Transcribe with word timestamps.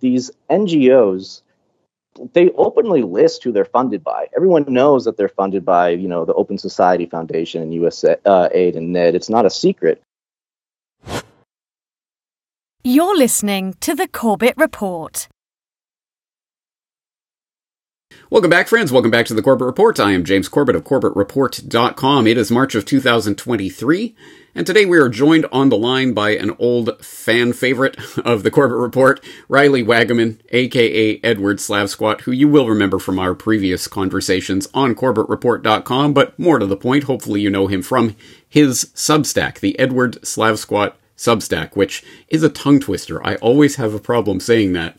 these 0.00 0.30
NGOs 0.50 1.42
they 2.32 2.50
openly 2.50 3.02
list 3.02 3.44
who 3.44 3.52
they're 3.52 3.64
funded 3.64 4.02
by. 4.02 4.26
Everyone 4.34 4.64
knows 4.68 5.04
that 5.04 5.16
they're 5.16 5.28
funded 5.28 5.64
by, 5.64 5.90
you 5.90 6.08
know, 6.08 6.24
the 6.24 6.34
Open 6.34 6.58
Society 6.58 7.06
Foundation 7.06 7.62
and 7.62 7.72
USAID 7.72 8.18
uh, 8.26 8.48
and 8.52 8.92
NED. 8.92 9.14
It's 9.14 9.30
not 9.30 9.46
a 9.46 9.50
secret. 9.50 10.02
You're 12.84 13.16
listening 13.16 13.74
to 13.80 13.94
the 13.94 14.08
Corbett 14.08 14.54
Report. 14.56 15.28
Welcome 18.30 18.50
back, 18.50 18.68
friends. 18.68 18.92
Welcome 18.92 19.10
back 19.10 19.26
to 19.26 19.34
the 19.34 19.42
Corbett 19.42 19.66
Report. 19.66 19.98
I 19.98 20.12
am 20.12 20.24
James 20.24 20.48
Corbett 20.48 20.76
of 20.76 20.84
CorbettReport.com. 20.84 22.26
It 22.26 22.36
is 22.36 22.50
March 22.50 22.74
of 22.74 22.84
2023, 22.84 24.14
and 24.54 24.66
today 24.66 24.86
we 24.86 24.98
are 24.98 25.08
joined 25.08 25.46
on 25.52 25.68
the 25.68 25.76
line 25.76 26.12
by 26.12 26.30
an 26.30 26.54
old 26.58 27.04
fan 27.04 27.52
favorite 27.52 27.96
of 28.18 28.42
the 28.42 28.50
Corbett 28.50 28.78
Report, 28.78 29.24
Riley 29.48 29.84
Waggaman, 29.84 30.40
aka 30.50 31.20
Edward 31.22 31.58
Slavsquat, 31.58 32.22
who 32.22 32.32
you 32.32 32.48
will 32.48 32.68
remember 32.68 32.98
from 32.98 33.18
our 33.18 33.34
previous 33.34 33.86
conversations 33.86 34.68
on 34.72 34.94
CorbettReport.com, 34.94 36.12
but 36.12 36.38
more 36.38 36.58
to 36.58 36.66
the 36.66 36.76
point, 36.76 37.04
hopefully 37.04 37.40
you 37.40 37.50
know 37.50 37.66
him 37.66 37.82
from 37.82 38.16
his 38.48 38.86
Substack, 38.94 39.60
the 39.60 39.78
Edward 39.78 40.14
Slavsquat 40.22 40.94
Substack, 41.16 41.76
which 41.76 42.04
is 42.28 42.42
a 42.42 42.48
tongue 42.48 42.80
twister. 42.80 43.24
I 43.26 43.36
always 43.36 43.76
have 43.76 43.92
a 43.92 44.00
problem 44.00 44.40
saying 44.40 44.72
that. 44.72 44.96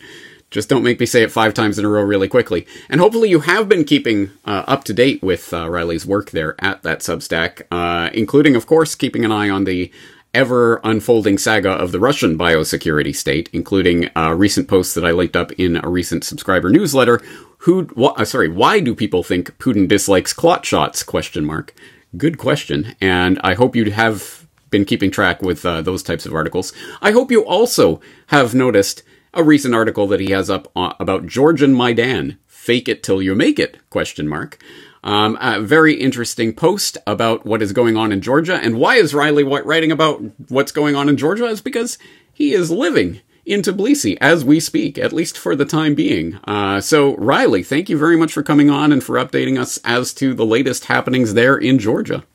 Just 0.51 0.69
don't 0.69 0.83
make 0.83 0.99
me 0.99 1.05
say 1.05 1.21
it 1.21 1.31
five 1.31 1.53
times 1.53 1.77
in 1.77 1.85
a 1.85 1.89
row 1.89 2.01
really 2.01 2.27
quickly. 2.27 2.65
And 2.89 2.99
hopefully 2.99 3.29
you 3.29 3.41
have 3.41 3.69
been 3.69 3.83
keeping 3.83 4.31
uh, 4.45 4.63
up 4.67 4.83
to 4.85 4.93
date 4.93 5.21
with 5.21 5.53
uh, 5.53 5.69
Riley's 5.69 6.05
work 6.05 6.31
there 6.31 6.55
at 6.59 6.81
that 6.83 6.99
Substack, 6.99 7.63
uh, 7.71 8.09
including, 8.13 8.55
of 8.55 8.65
course, 8.65 8.95
keeping 8.95 9.23
an 9.23 9.31
eye 9.31 9.49
on 9.49 9.65
the 9.65 9.91
ever 10.33 10.79
unfolding 10.83 11.37
saga 11.37 11.71
of 11.71 11.91
the 11.91 11.99
Russian 11.99 12.37
biosecurity 12.37 13.15
state, 13.15 13.49
including 13.53 14.09
uh, 14.15 14.33
recent 14.33 14.67
posts 14.67 14.93
that 14.93 15.05
I 15.05 15.11
linked 15.11 15.35
up 15.35 15.51
in 15.53 15.79
a 15.83 15.89
recent 15.89 16.23
subscriber 16.23 16.69
newsletter. 16.69 17.21
Who? 17.59 17.83
Wh- 17.97 18.19
uh, 18.19 18.25
sorry, 18.25 18.49
why 18.49 18.79
do 18.79 18.95
people 18.95 19.23
think 19.23 19.57
Putin 19.57 19.87
dislikes 19.87 20.33
clot 20.33 20.65
shots? 20.65 21.03
Question 21.03 21.45
mark. 21.45 21.73
Good 22.17 22.37
question, 22.37 22.95
and 23.01 23.39
I 23.43 23.53
hope 23.53 23.75
you 23.75 23.91
have 23.91 24.47
been 24.69 24.85
keeping 24.85 25.11
track 25.11 25.41
with 25.41 25.65
uh, 25.65 25.81
those 25.81 26.03
types 26.03 26.25
of 26.25 26.33
articles. 26.33 26.73
I 27.01 27.11
hope 27.11 27.31
you 27.31 27.45
also 27.45 28.01
have 28.27 28.55
noticed 28.55 29.03
a 29.33 29.43
recent 29.43 29.75
article 29.75 30.07
that 30.07 30.19
he 30.19 30.31
has 30.31 30.49
up 30.49 30.71
about 30.75 31.27
Georgian 31.27 31.73
Maidan. 31.73 32.37
Fake 32.47 32.89
it 32.89 33.03
till 33.03 33.21
you 33.21 33.35
make 33.35 33.59
it? 33.59 33.77
Question 33.89 34.27
mark. 34.27 34.61
Um, 35.03 35.37
a 35.39 35.61
very 35.61 35.93
interesting 35.93 36.53
post 36.53 36.97
about 37.07 37.45
what 37.45 37.61
is 37.61 37.71
going 37.71 37.95
on 37.95 38.11
in 38.11 38.21
Georgia 38.21 38.55
and 38.55 38.77
why 38.77 38.95
is 38.95 39.13
Riley 39.13 39.43
writing 39.43 39.91
about 39.91 40.21
what's 40.49 40.73
going 40.73 40.95
on 40.95 41.07
in 41.07 41.15
Georgia 41.15 41.45
is 41.45 41.61
because 41.61 41.97
he 42.33 42.53
is 42.53 42.69
living 42.69 43.21
in 43.45 43.61
Tbilisi 43.61 44.17
as 44.19 44.43
we 44.43 44.59
speak, 44.59 44.97
at 44.97 45.13
least 45.13 45.37
for 45.37 45.55
the 45.55 45.65
time 45.65 45.95
being. 45.95 46.35
Uh, 46.43 46.81
so 46.81 47.15
Riley, 47.15 47.63
thank 47.63 47.89
you 47.89 47.97
very 47.97 48.17
much 48.17 48.33
for 48.33 48.43
coming 48.43 48.69
on 48.69 48.91
and 48.91 49.03
for 49.03 49.15
updating 49.15 49.57
us 49.59 49.79
as 49.85 50.13
to 50.15 50.33
the 50.33 50.45
latest 50.45 50.85
happenings 50.85 51.33
there 51.33 51.57
in 51.57 51.79
Georgia. 51.79 52.25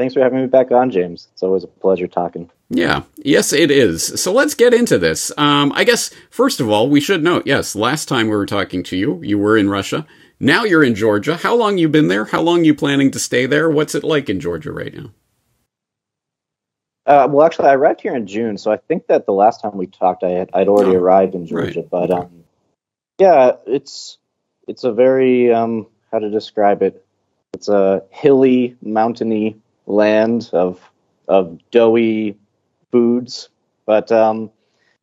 Thanks 0.00 0.14
for 0.14 0.20
having 0.20 0.40
me 0.40 0.46
back 0.46 0.70
on, 0.70 0.90
James. 0.90 1.28
It's 1.34 1.42
always 1.42 1.62
a 1.62 1.66
pleasure 1.66 2.06
talking. 2.06 2.50
Yeah, 2.70 3.02
yes, 3.18 3.52
it 3.52 3.70
is. 3.70 4.18
So 4.18 4.32
let's 4.32 4.54
get 4.54 4.72
into 4.72 4.96
this. 4.96 5.30
Um, 5.36 5.72
I 5.74 5.84
guess, 5.84 6.10
first 6.30 6.58
of 6.58 6.70
all, 6.70 6.88
we 6.88 7.02
should 7.02 7.22
note 7.22 7.46
yes, 7.46 7.76
last 7.76 8.08
time 8.08 8.28
we 8.28 8.34
were 8.34 8.46
talking 8.46 8.82
to 8.84 8.96
you, 8.96 9.20
you 9.22 9.38
were 9.38 9.58
in 9.58 9.68
Russia. 9.68 10.06
Now 10.40 10.64
you're 10.64 10.82
in 10.82 10.94
Georgia. 10.94 11.36
How 11.36 11.54
long 11.54 11.76
you 11.76 11.86
been 11.86 12.08
there? 12.08 12.24
How 12.24 12.40
long 12.40 12.64
you 12.64 12.74
planning 12.74 13.10
to 13.10 13.18
stay 13.18 13.44
there? 13.44 13.68
What's 13.68 13.94
it 13.94 14.02
like 14.02 14.30
in 14.30 14.40
Georgia 14.40 14.72
right 14.72 14.94
now? 14.94 15.12
Uh, 17.04 17.28
well, 17.30 17.44
actually, 17.44 17.68
I 17.68 17.74
arrived 17.74 18.00
here 18.00 18.16
in 18.16 18.26
June, 18.26 18.56
so 18.56 18.72
I 18.72 18.78
think 18.78 19.06
that 19.08 19.26
the 19.26 19.34
last 19.34 19.60
time 19.60 19.76
we 19.76 19.86
talked, 19.86 20.24
I 20.24 20.30
had 20.30 20.48
I'd 20.54 20.68
already 20.68 20.96
oh, 20.96 21.00
arrived 21.00 21.34
in 21.34 21.44
Georgia. 21.44 21.80
Right. 21.80 21.90
But 21.90 22.10
um, 22.10 22.44
yeah, 23.18 23.56
it's 23.66 24.16
it's 24.66 24.84
a 24.84 24.92
very 24.92 25.52
um, 25.52 25.88
how 26.10 26.20
to 26.20 26.30
describe 26.30 26.80
it? 26.82 27.04
It's 27.52 27.68
a 27.68 28.02
hilly, 28.08 28.78
mountainy 28.80 29.58
land 29.86 30.50
of 30.52 30.80
of 31.28 31.58
doughy 31.70 32.36
foods. 32.90 33.48
But 33.86 34.10
um, 34.12 34.50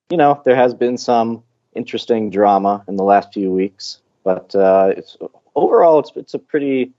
you 0.09 0.17
know, 0.17 0.41
there 0.45 0.55
has 0.55 0.73
been 0.73 0.97
some 0.97 1.43
interesting 1.77 2.29
drama 2.29 2.83
in 2.87 2.97
the 2.97 3.03
last 3.03 3.33
few 3.33 3.51
weeks. 3.51 4.01
But 4.23 4.53
uh, 4.55 4.93
it's 4.97 5.17
overall, 5.55 5.99
it's 5.99 6.11
it's 6.15 6.33
a 6.33 6.39
pretty 6.39 6.91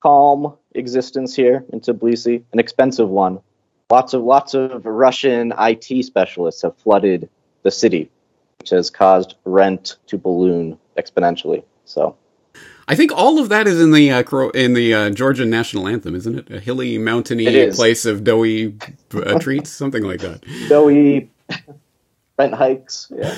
calm 0.00 0.56
existence 0.74 1.34
here 1.34 1.64
in 1.72 1.80
Tbilisi, 1.80 2.44
an 2.52 2.58
expensive 2.58 3.08
one. 3.08 3.40
Lots 3.90 4.14
of 4.14 4.22
lots 4.22 4.54
of 4.54 4.84
Russian 4.84 5.52
IT 5.58 6.04
specialists 6.04 6.62
have 6.62 6.76
flooded 6.76 7.28
the 7.62 7.70
city, 7.70 8.10
which 8.58 8.70
has 8.70 8.90
caused 8.90 9.34
rent 9.44 9.96
to 10.06 10.18
balloon 10.18 10.78
exponentially. 10.96 11.64
So 11.84 12.16
I 12.88 12.94
think 12.94 13.12
all 13.12 13.38
of 13.38 13.50
that 13.50 13.66
is 13.66 13.80
in 13.80 13.92
the 13.92 14.10
uh, 14.10 14.48
in 14.54 14.72
the 14.72 14.94
uh, 14.94 15.10
Georgian 15.10 15.50
national 15.50 15.86
anthem, 15.86 16.14
isn't 16.14 16.38
it? 16.38 16.50
A 16.50 16.58
hilly, 16.58 16.96
mountainy 16.96 17.70
place 17.72 18.06
of 18.06 18.24
doughy 18.24 18.76
uh, 19.12 19.38
treats, 19.38 19.70
something 19.70 20.02
like 20.02 20.20
that. 20.20 20.42
Doughy 20.68 21.30
rent 22.38 22.54
hikes. 22.54 23.12
Yeah. 23.14 23.34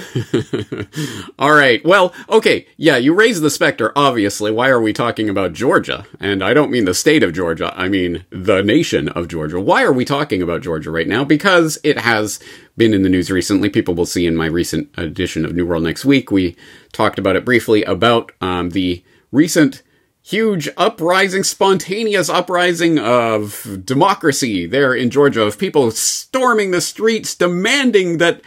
all 1.38 1.52
right. 1.52 1.84
Well, 1.84 2.14
okay. 2.28 2.66
Yeah, 2.76 2.96
you 2.96 3.14
raised 3.14 3.42
the 3.42 3.50
specter. 3.50 3.92
Obviously, 3.96 4.52
why 4.52 4.68
are 4.68 4.80
we 4.80 4.92
talking 4.92 5.28
about 5.28 5.52
Georgia? 5.52 6.06
And 6.20 6.44
I 6.44 6.54
don't 6.54 6.70
mean 6.70 6.84
the 6.84 6.94
state 6.94 7.22
of 7.22 7.32
Georgia. 7.32 7.72
I 7.76 7.88
mean 7.88 8.24
the 8.30 8.62
nation 8.62 9.08
of 9.08 9.26
Georgia. 9.26 9.60
Why 9.60 9.82
are 9.82 9.92
we 9.92 10.04
talking 10.04 10.42
about 10.42 10.62
Georgia 10.62 10.90
right 10.90 11.08
now? 11.08 11.24
Because 11.24 11.78
it 11.82 11.98
has 11.98 12.38
been 12.76 12.94
in 12.94 13.02
the 13.02 13.08
news 13.08 13.30
recently. 13.30 13.68
People 13.68 13.94
will 13.94 14.06
see 14.06 14.26
in 14.26 14.36
my 14.36 14.46
recent 14.46 14.90
edition 14.96 15.44
of 15.44 15.54
New 15.54 15.66
World 15.66 15.82
Next 15.82 16.04
Week. 16.04 16.30
We 16.30 16.56
talked 16.92 17.18
about 17.18 17.36
it 17.36 17.44
briefly 17.44 17.82
about 17.84 18.32
um, 18.40 18.70
the 18.70 19.02
recent 19.32 19.82
huge 20.22 20.68
uprising, 20.76 21.42
spontaneous 21.42 22.28
uprising 22.28 22.98
of 22.98 23.80
democracy 23.84 24.66
there 24.66 24.94
in 24.94 25.10
Georgia, 25.10 25.42
of 25.42 25.58
people 25.58 25.90
storming 25.90 26.70
the 26.70 26.80
streets 26.80 27.34
demanding 27.34 28.18
that 28.18 28.42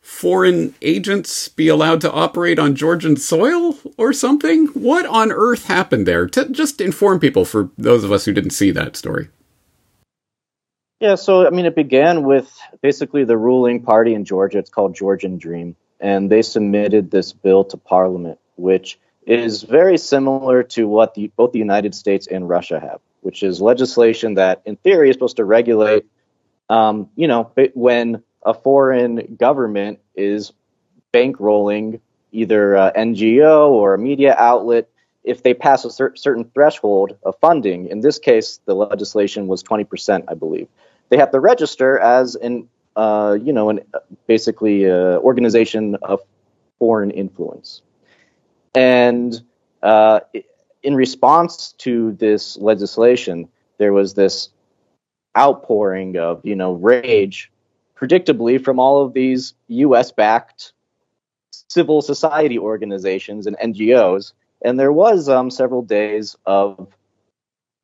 foreign 0.00 0.74
agents 0.80 1.48
be 1.48 1.68
allowed 1.68 2.00
to 2.00 2.10
operate 2.10 2.58
on 2.58 2.74
Georgian 2.74 3.16
soil 3.16 3.78
or 3.98 4.12
something? 4.12 4.66
What 4.68 5.04
on 5.06 5.30
earth 5.30 5.66
happened 5.66 6.06
there? 6.06 6.26
To 6.28 6.48
just 6.48 6.80
inform 6.80 7.20
people 7.20 7.44
for 7.44 7.70
those 7.76 8.04
of 8.04 8.10
us 8.10 8.24
who 8.24 8.32
didn't 8.32 8.50
see 8.50 8.70
that 8.70 8.96
story. 8.96 9.28
Yeah, 11.00 11.14
so 11.14 11.46
I 11.46 11.50
mean, 11.50 11.66
it 11.66 11.76
began 11.76 12.24
with 12.24 12.58
basically 12.80 13.24
the 13.24 13.36
ruling 13.36 13.82
party 13.82 14.14
in 14.14 14.24
Georgia. 14.24 14.58
It's 14.58 14.70
called 14.70 14.96
Georgian 14.96 15.38
Dream, 15.38 15.76
and 16.00 16.28
they 16.28 16.42
submitted 16.42 17.10
this 17.10 17.32
bill 17.32 17.64
to 17.66 17.76
Parliament, 17.76 18.40
which 18.56 18.98
is 19.28 19.62
very 19.62 19.98
similar 19.98 20.62
to 20.62 20.88
what 20.88 21.14
the, 21.14 21.30
both 21.36 21.52
the 21.52 21.58
United 21.58 21.94
States 21.94 22.26
and 22.26 22.48
Russia 22.48 22.80
have, 22.80 23.00
which 23.20 23.42
is 23.42 23.60
legislation 23.60 24.34
that, 24.34 24.62
in 24.64 24.76
theory, 24.76 25.10
is 25.10 25.14
supposed 25.14 25.36
to 25.36 25.44
regulate, 25.44 26.06
um, 26.70 27.10
you 27.14 27.28
know, 27.28 27.52
when 27.74 28.22
a 28.42 28.54
foreign 28.54 29.36
government 29.36 30.00
is 30.14 30.52
bankrolling 31.12 32.00
either 32.32 32.74
a 32.74 32.92
NGO 32.96 33.68
or 33.68 33.94
a 33.94 33.98
media 33.98 34.34
outlet 34.38 34.88
if 35.24 35.42
they 35.42 35.52
pass 35.52 35.84
a 35.84 35.90
cer- 35.90 36.16
certain 36.16 36.44
threshold 36.54 37.16
of 37.22 37.36
funding. 37.38 37.88
In 37.88 38.00
this 38.00 38.18
case, 38.18 38.60
the 38.64 38.74
legislation 38.74 39.46
was 39.46 39.62
20%, 39.62 40.24
I 40.28 40.34
believe. 40.34 40.68
They 41.10 41.18
have 41.18 41.30
to 41.32 41.40
register 41.40 41.98
as 41.98 42.34
an, 42.34 42.68
uh, 42.96 43.36
you 43.42 43.52
know, 43.52 43.68
an 43.68 43.80
basically 44.26 44.90
uh, 44.90 45.18
organization 45.18 45.96
of 45.96 46.20
foreign 46.78 47.10
influence. 47.10 47.82
And 48.78 49.42
uh, 49.82 50.20
in 50.84 50.94
response 50.94 51.72
to 51.78 52.12
this 52.12 52.56
legislation, 52.58 53.48
there 53.78 53.92
was 53.92 54.14
this 54.14 54.50
outpouring 55.36 56.16
of, 56.16 56.40
you 56.44 56.54
know, 56.54 56.74
rage, 56.74 57.50
predictably 57.96 58.62
from 58.62 58.78
all 58.78 59.04
of 59.04 59.14
these 59.14 59.54
U.S.-backed 59.66 60.70
civil 61.50 62.02
society 62.02 62.56
organizations 62.56 63.48
and 63.48 63.58
NGOs. 63.58 64.32
And 64.62 64.78
there 64.78 64.92
was 64.92 65.28
um, 65.28 65.50
several 65.50 65.82
days 65.82 66.36
of, 66.46 66.86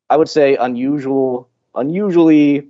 I 0.09 0.15
would 0.15 0.29
say, 0.29 0.55
unusual, 0.55 1.49
unusually 1.75 2.69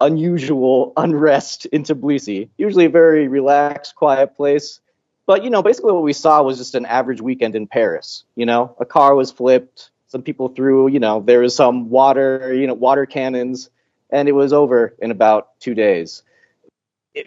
unusual 0.00 0.92
unrest 0.96 1.66
in 1.66 1.84
Tbilisi. 1.84 2.48
Usually 2.58 2.86
a 2.86 2.90
very 2.90 3.28
relaxed, 3.28 3.94
quiet 3.94 4.34
place. 4.34 4.80
But 5.30 5.44
you 5.44 5.50
know, 5.50 5.62
basically 5.62 5.92
what 5.92 6.02
we 6.02 6.12
saw 6.12 6.42
was 6.42 6.58
just 6.58 6.74
an 6.74 6.86
average 6.86 7.20
weekend 7.20 7.54
in 7.54 7.68
Paris. 7.68 8.24
You 8.34 8.46
know, 8.46 8.74
a 8.80 8.84
car 8.84 9.14
was 9.14 9.30
flipped, 9.30 9.92
some 10.08 10.22
people 10.22 10.48
threw, 10.48 10.88
you 10.88 10.98
know, 10.98 11.22
there 11.24 11.38
was 11.38 11.54
some 11.54 11.88
water, 11.88 12.52
you 12.52 12.66
know, 12.66 12.74
water 12.74 13.06
cannons, 13.06 13.70
and 14.10 14.28
it 14.28 14.32
was 14.32 14.52
over 14.52 14.92
in 14.98 15.12
about 15.12 15.50
two 15.60 15.72
days. 15.72 16.24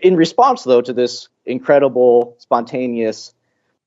In 0.02 0.18
response, 0.18 0.66
though, 0.66 0.82
to 0.82 0.92
this 0.92 1.30
incredible, 1.46 2.36
spontaneous, 2.40 3.34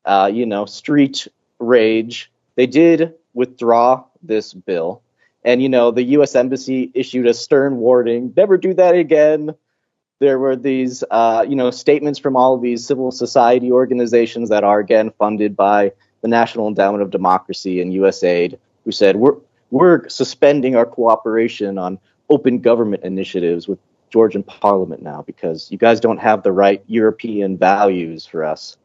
uh, 0.06 0.30
you 0.32 0.46
know, 0.46 0.64
street 0.64 1.28
rage, 1.58 2.32
they 2.54 2.66
did 2.66 3.12
withdraw 3.34 4.02
this 4.22 4.54
bill. 4.54 5.02
And, 5.44 5.60
you 5.60 5.68
know, 5.68 5.90
the 5.90 6.04
U.S. 6.04 6.34
Embassy 6.34 6.90
issued 6.94 7.26
a 7.26 7.34
stern 7.34 7.76
warning 7.76 8.32
never 8.34 8.56
do 8.56 8.72
that 8.72 8.94
again. 8.94 9.54
There 10.18 10.38
were 10.38 10.56
these, 10.56 11.04
uh, 11.10 11.44
you 11.48 11.56
know, 11.56 11.70
statements 11.70 12.18
from 12.18 12.36
all 12.36 12.54
of 12.54 12.62
these 12.62 12.86
civil 12.86 13.10
society 13.10 13.70
organizations 13.70 14.48
that 14.48 14.64
are 14.64 14.80
again 14.80 15.12
funded 15.18 15.56
by 15.56 15.92
the 16.22 16.28
National 16.28 16.68
Endowment 16.68 17.02
of 17.02 17.10
Democracy 17.10 17.80
and 17.80 17.92
USAID, 17.92 18.58
who 18.84 18.92
said 18.92 19.16
we're 19.16 19.36
we're 19.70 20.08
suspending 20.08 20.76
our 20.76 20.86
cooperation 20.86 21.76
on 21.76 21.98
open 22.30 22.60
government 22.60 23.02
initiatives 23.04 23.68
with 23.68 23.78
Georgian 24.10 24.42
Parliament 24.42 25.02
now 25.02 25.22
because 25.22 25.70
you 25.70 25.78
guys 25.78 26.00
don't 26.00 26.18
have 26.18 26.42
the 26.42 26.52
right 26.52 26.82
European 26.86 27.58
values 27.58 28.24
for 28.24 28.44
us, 28.44 28.76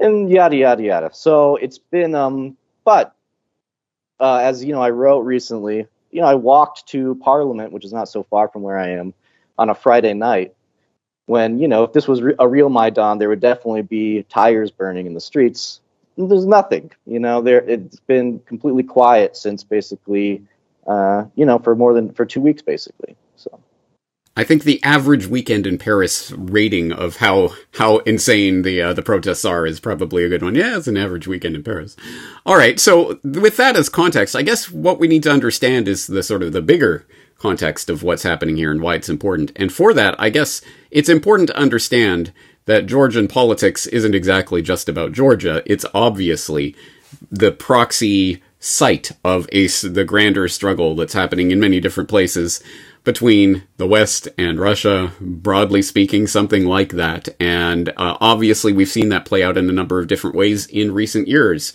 and 0.00 0.30
yada 0.30 0.56
yada 0.56 0.82
yada. 0.82 1.10
So 1.12 1.56
it's 1.56 1.78
been, 1.78 2.14
um, 2.14 2.56
but 2.84 3.14
uh, 4.20 4.36
as 4.36 4.62
you 4.62 4.72
know, 4.72 4.82
I 4.82 4.90
wrote 4.90 5.20
recently. 5.20 5.86
You 6.10 6.20
know, 6.20 6.28
I 6.28 6.34
walked 6.34 6.86
to 6.88 7.16
Parliament, 7.16 7.72
which 7.72 7.84
is 7.84 7.92
not 7.92 8.08
so 8.08 8.22
far 8.22 8.48
from 8.48 8.62
where 8.62 8.78
I 8.78 8.90
am, 8.90 9.14
on 9.58 9.68
a 9.68 9.74
Friday 9.74 10.14
night, 10.14 10.54
when 11.26 11.58
you 11.58 11.68
know 11.68 11.84
if 11.84 11.92
this 11.92 12.06
was 12.06 12.20
a 12.38 12.48
real 12.48 12.68
Maidan, 12.68 13.18
there 13.18 13.28
would 13.28 13.40
definitely 13.40 13.82
be 13.82 14.24
tires 14.24 14.70
burning 14.70 15.06
in 15.06 15.14
the 15.14 15.20
streets. 15.20 15.80
There's 16.16 16.46
nothing, 16.46 16.92
you 17.06 17.18
know. 17.18 17.42
There 17.42 17.60
it's 17.60 18.00
been 18.00 18.38
completely 18.40 18.82
quiet 18.82 19.36
since 19.36 19.64
basically, 19.64 20.42
uh, 20.86 21.24
you 21.34 21.44
know, 21.44 21.58
for 21.58 21.74
more 21.74 21.92
than 21.94 22.12
for 22.12 22.24
two 22.24 22.40
weeks 22.40 22.62
basically. 22.62 23.16
So. 23.36 23.58
I 24.36 24.42
think 24.42 24.64
the 24.64 24.82
average 24.82 25.28
weekend 25.28 25.64
in 25.64 25.78
Paris 25.78 26.32
rating 26.32 26.92
of 26.92 27.16
how 27.16 27.54
how 27.74 27.98
insane 27.98 28.62
the 28.62 28.82
uh, 28.82 28.92
the 28.92 29.02
protests 29.02 29.44
are 29.44 29.64
is 29.64 29.80
probably 29.80 30.24
a 30.24 30.28
good 30.28 30.42
one. 30.42 30.54
Yeah, 30.54 30.76
it's 30.76 30.88
an 30.88 30.96
average 30.96 31.28
weekend 31.28 31.54
in 31.54 31.62
Paris. 31.62 31.96
All 32.44 32.56
right, 32.56 32.78
so 32.80 33.18
with 33.22 33.56
that 33.56 33.76
as 33.76 33.88
context, 33.88 34.34
I 34.34 34.42
guess 34.42 34.70
what 34.70 34.98
we 34.98 35.08
need 35.08 35.22
to 35.22 35.30
understand 35.30 35.86
is 35.86 36.06
the 36.06 36.22
sort 36.22 36.42
of 36.42 36.52
the 36.52 36.62
bigger 36.62 37.06
context 37.44 37.90
of 37.90 38.02
what's 38.02 38.22
happening 38.22 38.56
here 38.56 38.70
and 38.70 38.80
why 38.80 38.94
it's 38.94 39.10
important. 39.10 39.52
And 39.54 39.70
for 39.70 39.92
that, 39.92 40.14
I 40.18 40.30
guess 40.30 40.62
it's 40.90 41.10
important 41.10 41.50
to 41.50 41.58
understand 41.58 42.32
that 42.64 42.86
Georgian 42.86 43.28
politics 43.28 43.86
isn't 43.86 44.14
exactly 44.14 44.62
just 44.62 44.88
about 44.88 45.12
Georgia. 45.12 45.62
It's 45.66 45.84
obviously 45.92 46.74
the 47.30 47.52
proxy 47.52 48.42
site 48.58 49.12
of 49.22 49.46
a, 49.52 49.66
the 49.66 50.06
grander 50.06 50.48
struggle 50.48 50.94
that's 50.94 51.12
happening 51.12 51.50
in 51.50 51.60
many 51.60 51.80
different 51.80 52.08
places 52.08 52.62
between 53.04 53.64
the 53.76 53.86
West 53.86 54.26
and 54.38 54.58
Russia, 54.58 55.12
broadly 55.20 55.82
speaking, 55.82 56.26
something 56.26 56.64
like 56.64 56.92
that. 56.92 57.28
And 57.38 57.90
uh, 57.90 58.16
obviously, 58.22 58.72
we've 58.72 58.88
seen 58.88 59.10
that 59.10 59.26
play 59.26 59.42
out 59.42 59.58
in 59.58 59.68
a 59.68 59.72
number 59.72 60.00
of 60.00 60.06
different 60.06 60.34
ways 60.34 60.66
in 60.68 60.94
recent 60.94 61.28
years. 61.28 61.74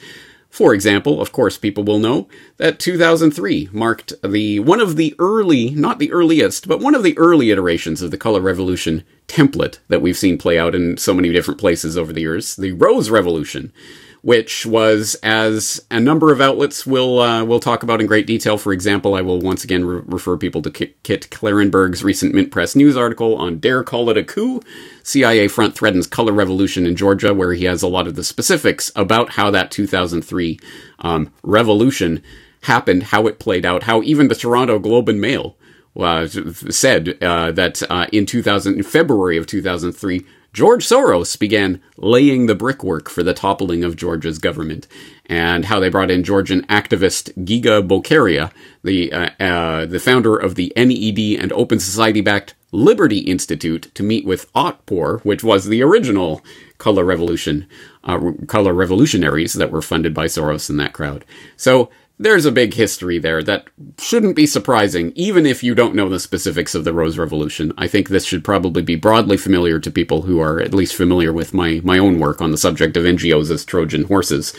For 0.50 0.74
example, 0.74 1.22
of 1.22 1.32
course, 1.32 1.58
people 1.58 1.84
will 1.84 2.00
know 2.00 2.28
that 2.58 2.80
2003 2.80 3.70
marked 3.72 4.14
the 4.24 4.60
one 4.60 4.82
of 4.82 4.96
the 4.96 5.16
early, 5.20 5.70
not 5.70 6.00
the 6.00 6.12
earliest, 6.12 6.68
but 6.68 6.80
one 6.80 6.96
of 6.96 7.04
the 7.04 7.18
early 7.18 7.52
iterations 7.52 8.02
of 8.02 8.10
the 8.12 8.18
color 8.18 8.42
revolution 8.42 9.04
template 9.28 9.78
that 9.90 10.02
we've 10.02 10.18
seen 10.18 10.38
play 10.38 10.58
out 10.58 10.74
in 10.74 10.98
so 10.98 11.14
many 11.14 11.32
different 11.32 11.60
places 11.60 11.98
over 11.98 12.12
the 12.12 12.22
years, 12.22 12.56
the 12.56 12.72
Rose 12.72 13.12
Revolution 13.12 13.72
which 14.22 14.66
was, 14.66 15.16
as 15.24 15.86
a 15.90 16.00
number 16.00 16.32
of 16.32 16.42
outlets 16.42 16.86
will 16.86 17.20
uh, 17.20 17.44
will 17.44 17.60
talk 17.60 17.84
about 17.84 18.02
in 18.02 18.08
great 18.08 18.28
detail. 18.28 18.58
For 18.58 18.74
example, 18.74 19.16
I 19.16 19.22
will 19.22 19.40
once 19.40 19.64
again 19.64 19.86
re- 19.86 20.02
refer 20.06 20.38
people 20.38 20.62
to 20.64 20.72
Kit, 20.72 21.02
Kit 21.04 21.30
Klarenberg's 21.30 22.04
recent 22.04 22.34
Mint 22.34 22.52
Press 22.52 22.76
news 22.76 22.98
article 22.98 23.36
on 23.36 23.60
"Dare 23.60 23.84
Call 23.84 24.10
It 24.10 24.18
a 24.18 24.24
Coup." 24.24 24.62
CIA 25.04 25.48
front 25.48 25.76
threatens 25.76 26.06
color 26.06 26.34
revolution 26.34 26.86
in 26.86 26.96
Georgia, 26.96 27.34
where 27.34 27.54
he 27.54 27.66
has 27.66 27.82
a 27.82 27.88
lot 27.88 28.08
of 28.08 28.16
the 28.16 28.24
specifics 28.24 28.92
about 28.96 29.32
how 29.32 29.50
that 29.52 29.72
2003 29.72 30.60
um, 31.00 31.32
revolution 31.42 32.22
happened, 32.64 33.04
how 33.04 33.26
it 33.26 33.40
played 33.40 33.66
out, 33.66 33.84
how 33.84 34.02
even 34.04 34.28
the 34.28 34.36
Toronto 34.36 34.80
Globe 34.80 35.10
and 35.10 35.22
Mail 35.22 35.56
uh, 35.98 36.28
said 36.28 37.18
uh, 37.24 37.52
that 37.52 37.82
uh, 37.90 38.08
in 38.12 38.26
2000, 38.26 38.76
in 38.76 38.84
February 38.84 39.38
of 39.38 39.48
2003, 39.48 40.26
George 40.52 40.88
Soros 40.88 41.38
began 41.38 41.82
laying 41.98 42.46
the 42.46 42.56
brickwork 42.56 43.10
for 43.10 43.24
the 43.24 43.34
toppling 43.34 43.84
of 43.84 43.96
Georgia's 43.96 44.40
government, 44.40 44.88
and 45.28 45.66
how 45.66 45.80
they 45.80 45.90
brought 45.90 46.10
in 46.10 46.24
Georgian 46.24 46.66
activist 46.68 47.32
Giga 47.46 47.88
Bokeria, 47.88 48.52
the 48.84 49.14
uh, 49.14 49.30
uh, 49.40 49.86
the 49.86 50.00
founder 50.00 50.36
of 50.36 50.56
the 50.56 50.74
NED 50.76 51.42
and 51.42 51.54
Open 51.54 51.80
Society-backed 51.80 52.56
Liberty 52.72 53.20
Institute, 53.20 53.92
to 53.94 54.04
meet 54.04 54.26
with 54.26 54.52
Otpor, 54.54 55.24
which 55.24 55.44
was 55.44 55.66
the 55.66 55.84
original 55.84 56.42
color 56.80 57.04
revolution, 57.04 57.68
uh, 58.04 58.32
color 58.48 58.74
revolutionaries 58.74 59.54
that 59.54 59.72
were 59.72 59.82
funded 59.82 60.14
by 60.14 60.26
Soros 60.26 60.70
and 60.70 60.80
that 60.80 60.94
crowd. 60.94 61.26
So 61.58 61.90
there's 62.20 62.46
a 62.46 62.52
big 62.52 62.74
history 62.74 63.18
there 63.18 63.42
that 63.44 63.68
shouldn't 63.98 64.36
be 64.36 64.46
surprising, 64.46 65.14
even 65.16 65.46
if 65.46 65.64
you 65.64 65.74
don't 65.74 65.96
know 65.96 66.10
the 66.10 66.20
specifics 66.20 66.76
of 66.76 66.84
the 66.84 66.94
Rose 66.94 67.18
Revolution. 67.18 67.72
I 67.78 67.88
think 67.88 68.10
this 68.10 68.26
should 68.26 68.44
probably 68.44 68.82
be 68.82 68.98
broadly 68.98 69.38
familiar 69.38 69.80
to 69.80 69.90
people 69.90 70.24
who 70.24 70.42
are 70.42 70.60
at 70.60 70.74
least 70.74 70.96
familiar 70.96 71.32
with 71.32 71.54
my, 71.54 71.80
my 71.84 71.98
own 71.98 72.20
work 72.20 72.42
on 72.42 72.52
the 72.52 72.58
subject 72.58 72.98
of 72.98 73.06
NGOs 73.06 73.50
as 73.50 73.64
Trojan 73.64 74.04
horses. 74.04 74.54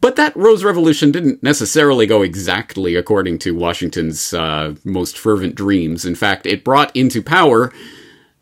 But 0.00 0.14
that 0.16 0.36
Rose 0.36 0.62
Revolution 0.62 1.10
didn't 1.10 1.42
necessarily 1.42 2.06
go 2.06 2.22
exactly 2.22 2.94
according 2.94 3.38
to 3.40 3.54
Washington's 3.54 4.32
uh, 4.32 4.76
most 4.84 5.18
fervent 5.18 5.56
dreams. 5.56 6.04
In 6.04 6.14
fact, 6.14 6.46
it 6.46 6.64
brought 6.64 6.94
into 6.94 7.20
power 7.20 7.72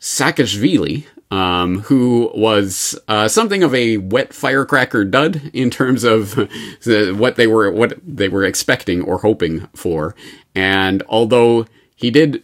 Saakashvili, 0.01 1.07
um, 1.31 1.81
who 1.83 2.31
was 2.35 2.99
uh, 3.09 3.29
something 3.29 3.63
of 3.63 3.75
a 3.75 3.99
wet 3.99 4.33
firecracker 4.33 5.05
dud 5.05 5.51
in 5.53 5.71
terms 5.71 6.05
of 6.05 6.35
what 6.87 7.37
they 7.37 7.47
were 7.47 7.71
what 7.71 7.99
they 8.05 8.29
were 8.29 8.45
expecting 8.45 9.03
or 9.03 9.19
hoping 9.19 9.67
for. 9.75 10.15
And 10.55 11.03
although 11.09 11.67
he 11.95 12.11
did 12.11 12.43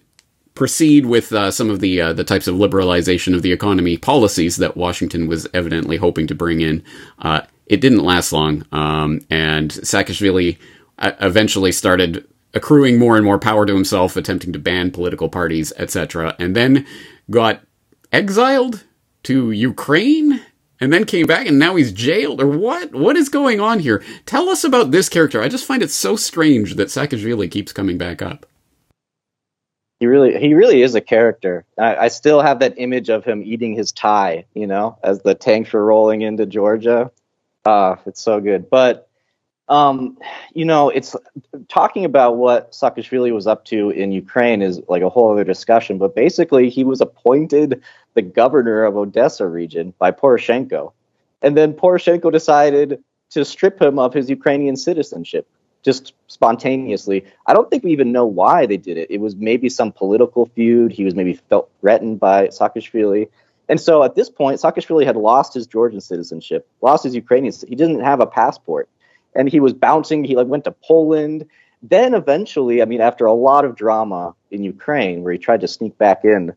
proceed 0.55 1.07
with 1.07 1.33
uh, 1.33 1.51
some 1.51 1.71
of 1.71 1.81
the 1.81 2.01
uh, 2.01 2.13
the 2.13 2.25
types 2.25 2.47
of 2.47 2.57
liberalization 2.57 3.35
of 3.35 3.43
the 3.43 3.53
economy 3.53 3.97
policies 3.97 4.57
that 4.57 4.77
Washington 4.77 5.27
was 5.27 5.47
evidently 5.53 5.97
hoping 5.97 6.27
to 6.27 6.35
bring 6.35 6.61
in, 6.61 6.83
uh, 7.21 7.43
it 7.67 7.81
didn't 7.81 8.05
last 8.05 8.33
long. 8.33 8.65
Um, 8.73 9.21
and 9.31 9.71
Saakashvili 9.71 10.59
uh, 10.99 11.13
eventually 11.21 11.73
started 11.73 12.27
accruing 12.55 12.99
more 12.99 13.17
and 13.17 13.25
more 13.25 13.39
power 13.39 13.67
to 13.67 13.75
himself, 13.75 14.17
attempting 14.17 14.53
to 14.53 14.59
ban 14.59 14.91
political 14.91 15.29
parties, 15.29 15.73
etc. 15.77 16.35
And 16.39 16.57
then 16.57 16.87
got 17.31 17.61
exiled 18.13 18.85
to 19.25 19.51
Ukraine 19.51 20.41
and 20.81 20.93
then 20.93 21.05
came 21.05 21.27
back 21.27 21.47
and 21.47 21.59
now 21.59 21.77
he's 21.77 21.93
jailed 21.93 22.41
or 22.41 22.47
what? 22.47 22.95
What 22.95 23.17
is 23.17 23.29
going 23.29 23.61
on 23.61 23.81
here? 23.81 24.03
Tell 24.25 24.49
us 24.49 24.65
about 24.65 24.91
this 24.91 25.09
character. 25.09 25.43
I 25.43 25.49
just 25.49 25.67
find 25.67 25.83
it 25.83 25.91
so 25.91 26.17
strange 26.17 26.75
that 26.75 26.89
Saakashvili 26.89 27.51
keeps 27.51 27.73
coming 27.73 27.99
back 27.99 28.23
up. 28.23 28.47
He 29.99 30.07
really, 30.07 30.39
he 30.39 30.53
really 30.53 30.83
is 30.83 30.95
a 30.95 31.01
character. 31.01 31.65
I, 31.79 31.97
I, 31.97 32.09
still 32.09 32.43
have 32.43 32.59
that 32.59 32.75
image 32.77 33.09
of 33.09 33.25
him 33.25 33.43
eating 33.43 33.75
his 33.75 33.93
tie, 33.93 34.45
you 34.53 34.67
know, 34.67 34.99
as 35.03 35.23
the 35.23 35.35
tanks 35.35 35.73
were 35.73 35.83
rolling 35.83 36.21
into 36.21 36.45
Georgia. 36.45 37.11
Ah, 37.65 37.93
uh, 37.93 37.97
it's 38.05 38.21
so 38.21 38.39
good. 38.39 38.69
But 38.69 39.09
um, 39.69 40.17
you 40.55 40.65
know, 40.65 40.91
it's 40.91 41.17
talking 41.69 42.05
about 42.05 42.37
what 42.37 42.73
Saakashvili 42.73 43.33
was 43.33 43.47
up 43.47 43.65
to 43.67 43.91
in 43.91 44.13
Ukraine 44.13 44.63
is 44.63 44.81
like 44.89 45.03
a 45.03 45.09
whole 45.09 45.33
other 45.33 45.45
discussion. 45.45 45.99
But 45.99 46.15
basically, 46.15 46.71
he 46.71 46.85
was 46.85 47.01
appointed 47.01 47.83
the 48.15 48.23
governor 48.23 48.85
of 48.85 48.97
Odessa 48.97 49.47
region 49.47 49.93
by 49.99 50.13
Poroshenko, 50.13 50.93
and 51.43 51.57
then 51.57 51.75
Poroshenko 51.75 52.31
decided 52.31 53.03
to 53.31 53.45
strip 53.45 53.83
him 53.83 53.99
of 53.99 54.15
his 54.15 54.31
Ukrainian 54.31 54.77
citizenship 54.77 55.49
just 55.83 56.15
spontaneously. 56.27 57.25
I 57.47 57.55
don't 57.55 57.71
think 57.71 57.85
we 57.85 57.93
even 57.93 58.11
know 58.11 58.27
why 58.27 58.67
they 58.67 58.77
did 58.77 58.97
it. 58.97 59.11
It 59.11 59.21
was 59.21 59.37
maybe 59.37 59.69
some 59.69 59.93
political 59.93 60.47
feud. 60.47 60.93
He 60.93 61.05
was 61.05 61.15
maybe 61.15 61.35
felt 61.35 61.71
threatened 61.81 62.19
by 62.19 62.49
Saakashvili. 62.49 63.29
And 63.69 63.81
so 63.81 64.03
at 64.03 64.17
this 64.17 64.29
point, 64.29 64.61
Saakashvili 64.61 65.05
had 65.05 65.17
lost 65.17 65.55
his 65.55 65.67
Georgian 65.67 66.01
citizenship, 66.01 66.69
lost 66.83 67.05
his 67.05 67.15
Ukrainian. 67.15 67.55
He 67.69 67.77
didn't 67.77 68.01
have 68.01 68.21
a 68.21 68.27
passport 68.27 68.89
and 69.37 69.49
he 69.49 69.61
was 69.61 69.73
bouncing. 69.73 70.25
He 70.25 70.35
like 70.35 70.47
went 70.47 70.65
to 70.65 70.73
Poland. 70.73 71.47
Then 71.83 72.15
eventually, 72.15 72.83
I 72.83 72.87
mean, 72.87 73.01
after 73.01 73.27
a 73.27 73.33
lot 73.33 73.65
of 73.65 73.77
drama 73.77 74.35
in 74.51 74.65
Ukraine, 74.65 75.23
where 75.23 75.33
he 75.33 75.39
tried 75.39 75.61
to 75.61 75.69
sneak 75.69 75.97
back 75.99 76.25
in, 76.25 76.55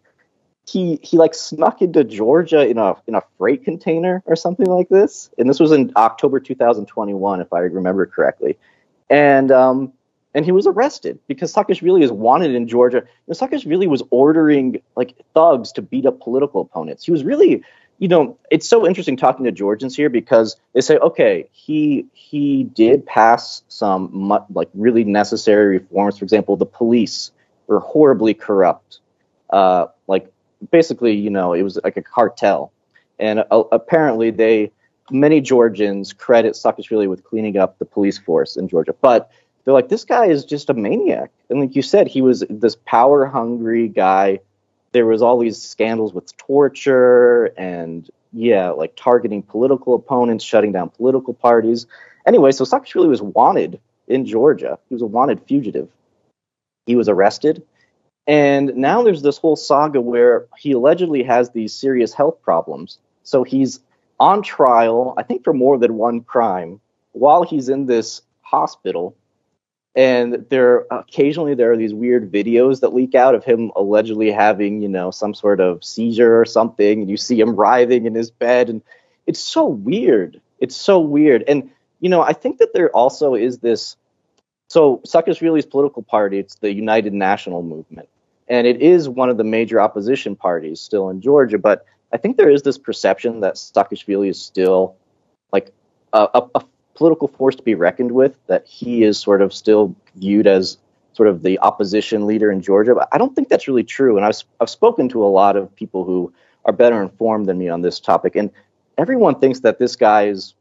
he 0.65 0.99
he 1.03 1.17
like 1.17 1.33
snuck 1.33 1.81
into 1.81 2.03
Georgia 2.03 2.67
in 2.67 2.77
a 2.77 2.95
in 3.07 3.15
a 3.15 3.23
freight 3.37 3.63
container 3.63 4.23
or 4.25 4.35
something 4.35 4.67
like 4.67 4.89
this. 4.89 5.29
And 5.37 5.49
this 5.49 5.59
was 5.59 5.71
in 5.71 5.91
October 5.95 6.39
2021, 6.39 7.41
if 7.41 7.51
I 7.53 7.59
remember 7.59 8.05
correctly. 8.05 8.57
And 9.09 9.51
um, 9.51 9.93
and 10.33 10.45
he 10.45 10.51
was 10.51 10.67
arrested 10.67 11.19
because 11.27 11.53
Saakashvili 11.53 12.03
is 12.03 12.11
wanted 12.11 12.53
in 12.53 12.67
Georgia. 12.67 13.03
You 13.03 13.03
know, 13.27 13.33
Saakashvili 13.33 13.87
was 13.87 14.03
ordering 14.11 14.81
like 14.95 15.15
thugs 15.33 15.71
to 15.73 15.81
beat 15.81 16.05
up 16.05 16.19
political 16.19 16.61
opponents. 16.61 17.05
He 17.05 17.11
was 17.11 17.23
really 17.23 17.63
you 17.99 18.07
know, 18.07 18.37
it's 18.49 18.67
so 18.67 18.87
interesting 18.87 19.17
talking 19.17 19.45
to 19.45 19.51
Georgians 19.51 19.95
here 19.95 20.09
because 20.09 20.55
they 20.73 20.81
say, 20.81 20.97
okay, 20.97 21.49
he 21.51 22.05
he 22.13 22.63
did 22.63 23.05
pass 23.05 23.61
some 23.67 24.29
like 24.49 24.69
really 24.73 25.03
necessary 25.03 25.79
reforms. 25.79 26.17
For 26.17 26.23
example, 26.23 26.55
the 26.55 26.65
police 26.65 27.31
were 27.67 27.81
horribly 27.81 28.33
corrupt. 28.33 28.99
Uh, 29.49 29.87
like 30.07 30.31
basically, 30.71 31.15
you 31.15 31.29
know, 31.29 31.53
it 31.53 31.61
was 31.61 31.77
like 31.83 31.97
a 31.97 32.01
cartel, 32.01 32.71
and 33.19 33.43
uh, 33.51 33.63
apparently 33.71 34.31
they 34.31 34.71
many 35.11 35.41
Georgians 35.41 36.13
credit 36.13 36.53
Saakashvili 36.53 37.09
with 37.09 37.25
cleaning 37.25 37.57
up 37.57 37.79
the 37.79 37.85
police 37.85 38.17
force 38.17 38.55
in 38.55 38.69
Georgia, 38.69 38.93
but 39.01 39.29
they're 39.63 39.73
like, 39.73 39.89
this 39.89 40.05
guy 40.05 40.27
is 40.27 40.45
just 40.45 40.69
a 40.69 40.73
maniac. 40.73 41.31
And 41.49 41.59
like 41.59 41.75
you 41.75 41.81
said, 41.81 42.07
he 42.07 42.21
was 42.21 42.45
this 42.49 42.77
power 42.85 43.25
hungry 43.25 43.89
guy 43.89 44.39
there 44.91 45.05
was 45.05 45.21
all 45.21 45.39
these 45.39 45.61
scandals 45.61 46.13
with 46.13 46.35
torture 46.37 47.45
and 47.57 48.09
yeah, 48.31 48.69
like 48.69 48.95
targeting 48.95 49.41
political 49.41 49.95
opponents, 49.95 50.43
shutting 50.43 50.71
down 50.71 50.89
political 50.89 51.33
parties. 51.33 51.87
Anyway, 52.27 52.51
so 52.51 52.63
Saakashvili 52.63 53.07
was 53.07 53.21
wanted 53.21 53.79
in 54.07 54.25
Georgia. 54.25 54.77
He 54.87 54.95
was 54.95 55.01
a 55.01 55.07
wanted 55.07 55.41
fugitive. 55.43 55.89
He 56.85 56.95
was 56.95 57.09
arrested. 57.09 57.63
And 58.27 58.75
now 58.75 59.01
there's 59.01 59.23
this 59.23 59.37
whole 59.37 59.55
saga 59.55 60.01
where 60.01 60.47
he 60.57 60.73
allegedly 60.73 61.23
has 61.23 61.49
these 61.49 61.73
serious 61.73 62.13
health 62.13 62.41
problems. 62.41 62.99
So 63.23 63.43
he's 63.43 63.79
on 64.19 64.43
trial, 64.43 65.13
I 65.17 65.23
think 65.23 65.43
for 65.43 65.53
more 65.53 65.77
than 65.77 65.95
one 65.95 66.21
crime, 66.21 66.79
while 67.13 67.43
he's 67.43 67.69
in 67.69 67.85
this 67.85 68.21
hospital 68.41 69.15
and 69.95 70.45
there 70.49 70.85
occasionally 70.91 71.55
there 71.55 71.71
are 71.71 71.77
these 71.77 71.93
weird 71.93 72.31
videos 72.31 72.81
that 72.81 72.93
leak 72.93 73.15
out 73.15 73.35
of 73.35 73.43
him 73.43 73.71
allegedly 73.75 74.31
having 74.31 74.81
you 74.81 74.89
know 74.89 75.11
some 75.11 75.33
sort 75.33 75.59
of 75.59 75.83
seizure 75.83 76.39
or 76.39 76.45
something 76.45 77.01
and 77.01 77.09
you 77.09 77.17
see 77.17 77.39
him 77.39 77.55
writhing 77.55 78.05
in 78.05 78.13
his 78.15 78.31
bed 78.31 78.69
and 78.69 78.81
it's 79.27 79.39
so 79.39 79.67
weird. 79.67 80.41
It's 80.59 80.75
so 80.75 80.99
weird. 80.99 81.43
And 81.47 81.69
you 81.99 82.09
know 82.09 82.21
i 82.21 82.33
think 82.33 82.57
that 82.57 82.73
there 82.73 82.89
also 82.89 83.35
is 83.35 83.59
this 83.59 83.95
so 84.69 85.01
Saakashvili's 85.05 85.65
political 85.65 86.03
party 86.03 86.39
it's 86.39 86.55
the 86.55 86.73
united 86.73 87.13
national 87.13 87.63
movement. 87.63 88.09
And 88.47 88.65
it 88.65 88.81
is 88.81 89.07
one 89.07 89.29
of 89.29 89.37
the 89.37 89.43
major 89.43 89.79
opposition 89.79 90.35
parties 90.35 90.81
still 90.81 91.09
in 91.09 91.21
georgia 91.21 91.57
but 91.57 91.85
i 92.13 92.17
think 92.17 92.37
there 92.37 92.49
is 92.49 92.63
this 92.63 92.77
perception 92.77 93.41
that 93.41 93.55
Saakashvili 93.55 94.29
is 94.29 94.41
still 94.41 94.95
like 95.51 95.73
a, 96.13 96.27
a, 96.33 96.47
a 96.55 96.63
political 96.99 97.29
force 97.29 97.55
to 97.55 97.63
be 97.63 97.75
reckoned 97.75 98.11
with, 98.11 98.37
that 98.47 98.67
he 98.67 99.03
is 99.03 99.17
sort 99.17 99.41
of 99.41 99.53
still 99.53 99.95
viewed 100.17 100.45
as 100.45 100.77
sort 101.13 101.29
of 101.29 101.43
the 101.43 101.57
opposition 101.59 102.27
leader 102.27 102.51
in 102.51 102.61
Georgia. 102.61 102.93
But 102.93 103.07
I 103.13 103.17
don't 103.17 103.33
think 103.33 103.47
that's 103.47 103.69
really 103.69 103.85
true. 103.85 104.17
And 104.17 104.25
I've, 104.25 104.43
I've 104.59 104.69
spoken 104.69 105.07
to 105.09 105.23
a 105.23 105.31
lot 105.31 105.55
of 105.55 105.73
people 105.73 106.03
who 106.03 106.33
are 106.65 106.73
better 106.73 107.01
informed 107.01 107.45
than 107.47 107.57
me 107.57 107.69
on 107.69 107.81
this 107.81 108.01
topic. 108.01 108.35
And 108.35 108.51
everyone 108.97 109.39
thinks 109.39 109.61
that 109.61 109.79
this 109.79 109.95
guy 109.95 110.27
is, 110.27 110.55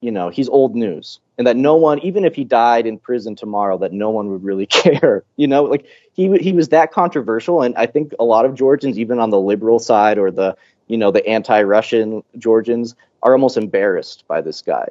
you 0.00 0.10
know, 0.10 0.30
he's 0.30 0.48
old 0.48 0.74
news 0.74 1.20
and 1.38 1.46
that 1.46 1.56
no 1.56 1.76
one, 1.76 2.00
even 2.00 2.24
if 2.24 2.34
he 2.34 2.42
died 2.42 2.88
in 2.88 2.98
prison 2.98 3.36
tomorrow, 3.36 3.78
that 3.78 3.92
no 3.92 4.10
one 4.10 4.30
would 4.32 4.42
really 4.42 4.66
care. 4.82 5.22
You 5.36 5.46
know, 5.46 5.62
like 5.62 5.86
he, 6.12 6.36
he 6.38 6.52
was 6.52 6.70
that 6.70 6.90
controversial. 6.90 7.62
And 7.62 7.76
I 7.76 7.86
think 7.86 8.14
a 8.18 8.24
lot 8.24 8.46
of 8.46 8.56
Georgians, 8.56 8.98
even 8.98 9.20
on 9.20 9.30
the 9.30 9.38
liberal 9.38 9.78
side 9.78 10.18
or 10.18 10.32
the, 10.32 10.56
you 10.88 10.96
know, 10.96 11.12
the 11.12 11.24
anti 11.24 11.62
Russian 11.62 12.24
Georgians, 12.36 12.96
are 13.22 13.32
almost 13.32 13.56
embarrassed 13.56 14.24
by 14.26 14.40
this 14.40 14.60
guy. 14.60 14.88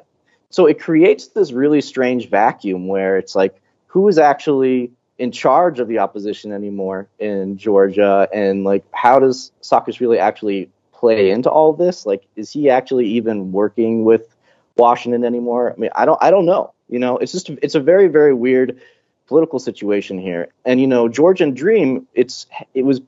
So 0.54 0.66
it 0.66 0.78
creates 0.78 1.26
this 1.26 1.50
really 1.50 1.80
strange 1.80 2.30
vacuum 2.30 2.86
where 2.86 3.18
it's 3.18 3.34
like, 3.34 3.60
who 3.88 4.06
is 4.06 4.18
actually 4.18 4.92
in 5.18 5.32
charge 5.32 5.80
of 5.80 5.88
the 5.88 5.98
opposition 5.98 6.52
anymore 6.52 7.08
in 7.18 7.58
Georgia? 7.58 8.28
And 8.32 8.62
like, 8.62 8.84
how 8.92 9.18
does 9.18 9.50
Saakashvili 9.62 10.16
actually 10.16 10.70
play 10.92 11.30
into 11.30 11.50
all 11.50 11.72
this? 11.72 12.06
Like, 12.06 12.22
is 12.36 12.52
he 12.52 12.70
actually 12.70 13.08
even 13.08 13.50
working 13.50 14.04
with 14.04 14.32
Washington 14.76 15.24
anymore? 15.24 15.72
I 15.72 15.76
mean, 15.76 15.90
I 15.96 16.04
don't, 16.04 16.22
I 16.22 16.30
don't 16.30 16.46
know. 16.46 16.72
You 16.88 17.00
know, 17.00 17.18
it's 17.18 17.32
just, 17.32 17.50
it's 17.60 17.74
a 17.74 17.80
very, 17.80 18.06
very 18.06 18.32
weird 18.32 18.80
political 19.26 19.58
situation 19.58 20.18
here. 20.18 20.50
And 20.64 20.80
you 20.80 20.86
know, 20.86 21.08
Georgian 21.08 21.54
Dream, 21.54 22.06
it's, 22.14 22.46
it 22.74 22.82
was, 22.82 23.00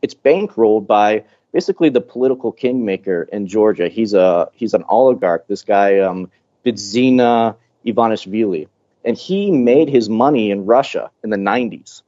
it's 0.00 0.14
bankrolled 0.14 0.86
by 0.86 1.24
basically 1.52 1.90
the 1.90 2.00
political 2.00 2.50
kingmaker 2.50 3.28
in 3.30 3.46
Georgia. 3.46 3.88
He's 3.88 4.14
a, 4.14 4.48
he's 4.54 4.72
an 4.72 4.84
oligarch. 4.88 5.46
This 5.48 5.62
guy, 5.62 5.98
um, 5.98 6.30
Bidzina 6.64 7.56
Ivanishvili. 7.84 8.68
And 9.04 9.16
he 9.18 9.50
made 9.50 9.88
his 9.88 10.08
money 10.08 10.50
in 10.50 10.64
Russia 10.64 11.10
in 11.22 11.30
the 11.30 11.36
90s. 11.36 12.02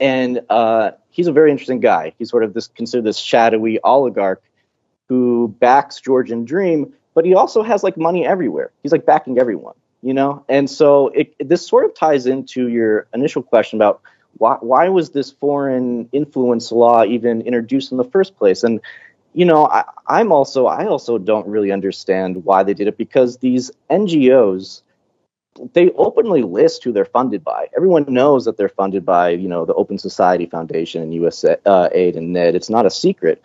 And 0.00 0.40
uh, 0.48 0.92
he's 1.10 1.26
a 1.26 1.32
very 1.32 1.50
interesting 1.50 1.80
guy. 1.80 2.12
He's 2.18 2.30
sort 2.30 2.44
of 2.44 2.54
this 2.54 2.68
considered 2.68 3.04
this 3.04 3.18
shadowy 3.18 3.80
oligarch 3.82 4.42
who 5.08 5.54
backs 5.58 6.00
Georgian 6.00 6.44
Dream, 6.44 6.92
but 7.14 7.24
he 7.24 7.34
also 7.34 7.62
has 7.62 7.82
like 7.82 7.96
money 7.96 8.26
everywhere. 8.26 8.70
He's 8.82 8.92
like 8.92 9.06
backing 9.06 9.38
everyone, 9.38 9.74
you 10.02 10.14
know? 10.14 10.44
And 10.48 10.68
so 10.68 11.08
it, 11.08 11.34
this 11.40 11.66
sort 11.66 11.84
of 11.84 11.94
ties 11.94 12.26
into 12.26 12.68
your 12.68 13.06
initial 13.14 13.42
question 13.42 13.78
about 13.78 14.02
why, 14.36 14.56
why 14.60 14.88
was 14.88 15.10
this 15.10 15.32
foreign 15.32 16.08
influence 16.12 16.70
law 16.70 17.04
even 17.04 17.40
introduced 17.42 17.90
in 17.90 17.98
the 17.98 18.04
first 18.04 18.36
place? 18.36 18.62
And 18.62 18.80
you 19.38 19.44
know, 19.44 19.66
I, 19.68 19.84
I'm 20.08 20.32
also 20.32 20.66
I 20.66 20.86
also 20.86 21.16
don't 21.16 21.46
really 21.46 21.70
understand 21.70 22.44
why 22.44 22.64
they 22.64 22.74
did 22.74 22.88
it 22.88 22.98
because 22.98 23.38
these 23.38 23.70
NGOs 23.88 24.82
they 25.74 25.90
openly 25.90 26.42
list 26.42 26.82
who 26.82 26.90
they're 26.90 27.04
funded 27.04 27.44
by. 27.44 27.68
Everyone 27.76 28.04
knows 28.08 28.44
that 28.46 28.56
they're 28.56 28.68
funded 28.68 29.06
by, 29.06 29.30
you 29.30 29.48
know, 29.48 29.64
the 29.64 29.74
Open 29.74 29.96
Society 29.96 30.46
Foundation 30.46 31.02
and 31.02 31.14
USA 31.14 31.56
uh, 31.66 31.88
Aid 31.92 32.16
and 32.16 32.32
NED. 32.32 32.56
It's 32.56 32.68
not 32.68 32.84
a 32.84 32.90
secret. 32.90 33.40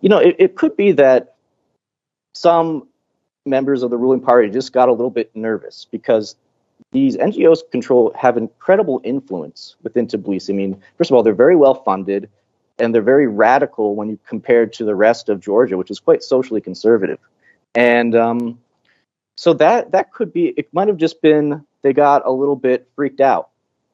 You 0.00 0.08
know, 0.08 0.18
it, 0.18 0.36
it 0.38 0.54
could 0.54 0.76
be 0.76 0.92
that 0.92 1.34
some 2.34 2.86
members 3.44 3.82
of 3.82 3.90
the 3.90 3.98
ruling 3.98 4.20
party 4.20 4.48
just 4.48 4.72
got 4.72 4.88
a 4.88 4.92
little 4.92 5.10
bit 5.10 5.34
nervous 5.34 5.88
because 5.90 6.36
these 6.92 7.16
NGOs 7.16 7.68
control 7.72 8.12
have 8.16 8.36
incredible 8.36 9.00
influence 9.02 9.74
within 9.82 10.06
Tbilisi. 10.06 10.50
I 10.50 10.52
mean, 10.52 10.80
first 10.98 11.10
of 11.10 11.16
all, 11.16 11.24
they're 11.24 11.34
very 11.34 11.56
well 11.56 11.82
funded 11.82 12.30
and 12.82 12.92
they're 12.92 13.00
very 13.00 13.28
radical 13.28 13.94
when 13.94 14.10
you 14.10 14.18
compare 14.26 14.66
to 14.66 14.84
the 14.84 14.94
rest 14.94 15.28
of 15.28 15.40
Georgia, 15.40 15.78
which 15.78 15.90
is 15.90 16.00
quite 16.00 16.22
socially 16.22 16.60
conservative. 16.60 17.18
And 17.74 18.14
um, 18.14 18.58
so 19.36 19.54
that 19.54 19.92
that 19.92 20.12
could 20.12 20.32
be 20.32 20.48
it. 20.48 20.68
Might 20.74 20.88
have 20.88 20.98
just 20.98 21.22
been 21.22 21.64
they 21.82 21.92
got 21.92 22.26
a 22.26 22.30
little 22.30 22.56
bit 22.56 22.88
freaked 22.94 23.20
out 23.20 23.50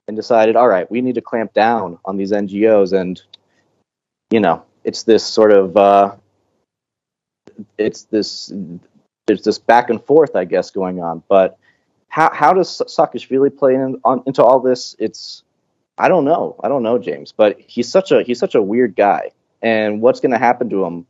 and 0.09 0.17
decided, 0.17 0.57
all 0.57 0.67
right, 0.67 0.91
we 0.91 1.03
need 1.03 1.15
to 1.15 1.21
clamp 1.21 1.53
down 1.53 1.99
on 2.05 2.17
these 2.17 2.33
NGOs, 2.33 2.99
and 2.99 3.23
you 4.31 4.41
know, 4.41 4.65
it's 4.83 5.05
this 5.05 5.25
sort 5.25 5.53
of 5.53 5.77
uh, 5.77 6.17
it's 7.77 8.05
this 8.05 8.53
there's 9.27 9.45
this 9.45 9.59
back 9.59 9.91
and 9.91 10.03
forth, 10.03 10.35
I 10.35 10.45
guess, 10.45 10.71
going 10.71 11.01
on. 11.01 11.23
But 11.29 11.59
how 12.09 12.33
how 12.33 12.55
does 12.55 12.81
Saakashvili 12.89 13.57
play 13.57 13.75
in, 13.75 14.01
on, 14.03 14.23
into 14.27 14.43
all 14.43 14.61
this? 14.61 14.97
It's 14.99 15.45
I 15.99 16.09
don't 16.09 16.25
know. 16.25 16.57
I 16.63 16.69
don't 16.69 16.83
know 16.83 16.99
James, 16.99 17.33
but 17.33 17.61
he's 17.61 17.91
such 17.91 18.13
a 18.13 18.23
he's 18.23 18.39
such 18.39 18.55
a 18.55 18.63
weird 18.63 18.97
guy, 18.97 19.33
and 19.63 20.01
what's 20.01 20.21
going 20.21 20.33
to 20.33 20.39
happen 20.39 20.71
to 20.71 20.85
him 20.85 21.07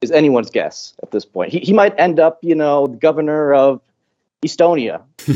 is 0.00 0.10
anyone's 0.10 0.50
guess 0.50 0.94
at 1.02 1.10
this 1.10 1.24
point. 1.24 1.52
He 1.52 1.58
he 1.60 1.72
might 1.72 1.98
end 1.98 2.20
up, 2.20 2.38
you 2.42 2.54
know, 2.54 2.86
governor 2.86 3.52
of 3.52 3.80
Estonia. 4.44 5.02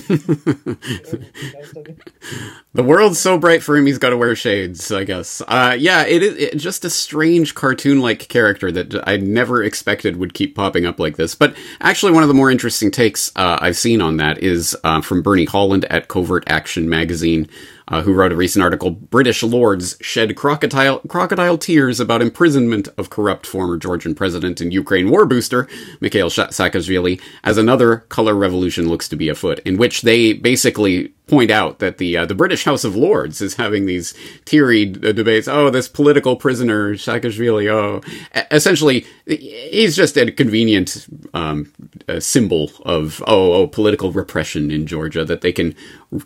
the 2.72 2.82
world's 2.84 3.18
so 3.18 3.36
bright 3.36 3.60
for 3.60 3.76
him, 3.76 3.84
he's 3.86 3.98
got 3.98 4.10
to 4.10 4.16
wear 4.16 4.36
shades, 4.36 4.92
I 4.92 5.02
guess. 5.02 5.42
Uh, 5.48 5.76
yeah, 5.76 6.06
it 6.06 6.22
is 6.22 6.36
it, 6.36 6.56
just 6.56 6.84
a 6.84 6.90
strange 6.90 7.56
cartoon 7.56 8.00
like 8.00 8.28
character 8.28 8.70
that 8.70 9.02
I 9.08 9.16
never 9.16 9.64
expected 9.64 10.18
would 10.18 10.34
keep 10.34 10.54
popping 10.54 10.86
up 10.86 11.00
like 11.00 11.16
this. 11.16 11.34
But 11.34 11.56
actually, 11.80 12.12
one 12.12 12.22
of 12.22 12.28
the 12.28 12.34
more 12.34 12.50
interesting 12.50 12.92
takes 12.92 13.32
uh, 13.34 13.58
I've 13.60 13.76
seen 13.76 14.00
on 14.00 14.18
that 14.18 14.38
is 14.38 14.76
uh, 14.84 15.00
from 15.00 15.20
Bernie 15.20 15.46
Holland 15.46 15.84
at 15.86 16.06
Covert 16.06 16.44
Action 16.46 16.88
Magazine 16.88 17.48
uh, 17.92 18.02
who 18.02 18.14
wrote 18.14 18.32
a 18.32 18.36
recent 18.36 18.62
article, 18.62 18.90
British 18.90 19.42
Lords 19.42 19.96
Shed 20.00 20.34
Crocodile, 20.34 21.00
crocodile 21.08 21.58
Tears 21.58 22.00
About 22.00 22.22
Imprisonment 22.22 22.88
of 22.96 23.10
Corrupt 23.10 23.46
Former 23.46 23.76
Georgian 23.76 24.14
President 24.14 24.60
and 24.60 24.72
Ukraine 24.72 25.10
War 25.10 25.26
Booster, 25.26 25.68
Mikhail 26.00 26.30
Saakashvili, 26.30 27.20
as 27.44 27.58
another 27.58 27.98
color 28.08 28.34
revolution 28.34 28.88
looks 28.88 29.08
to 29.10 29.16
be 29.16 29.28
afoot, 29.28 29.58
in 29.60 29.76
which 29.76 30.02
they 30.02 30.32
basically 30.32 31.12
point 31.32 31.50
out 31.50 31.78
that 31.78 31.96
the 31.96 32.14
uh, 32.14 32.26
the 32.26 32.34
British 32.34 32.64
House 32.64 32.84
of 32.84 32.94
Lords 32.94 33.40
is 33.40 33.54
having 33.54 33.86
these 33.86 34.12
teary 34.44 34.82
uh, 34.82 35.12
debates. 35.12 35.48
Oh, 35.48 35.70
this 35.70 35.88
political 35.88 36.36
prisoner 36.36 36.92
Saakashvili. 36.92 37.70
Oh, 37.70 38.02
essentially, 38.50 39.06
he's 39.24 39.96
just 39.96 40.18
a 40.18 40.30
convenient 40.30 41.06
um, 41.32 41.72
a 42.06 42.20
symbol 42.20 42.70
of 42.84 43.24
oh, 43.26 43.54
oh 43.54 43.66
political 43.66 44.12
repression 44.12 44.70
in 44.70 44.86
Georgia 44.86 45.24
that 45.24 45.40
they 45.40 45.52
can 45.52 45.74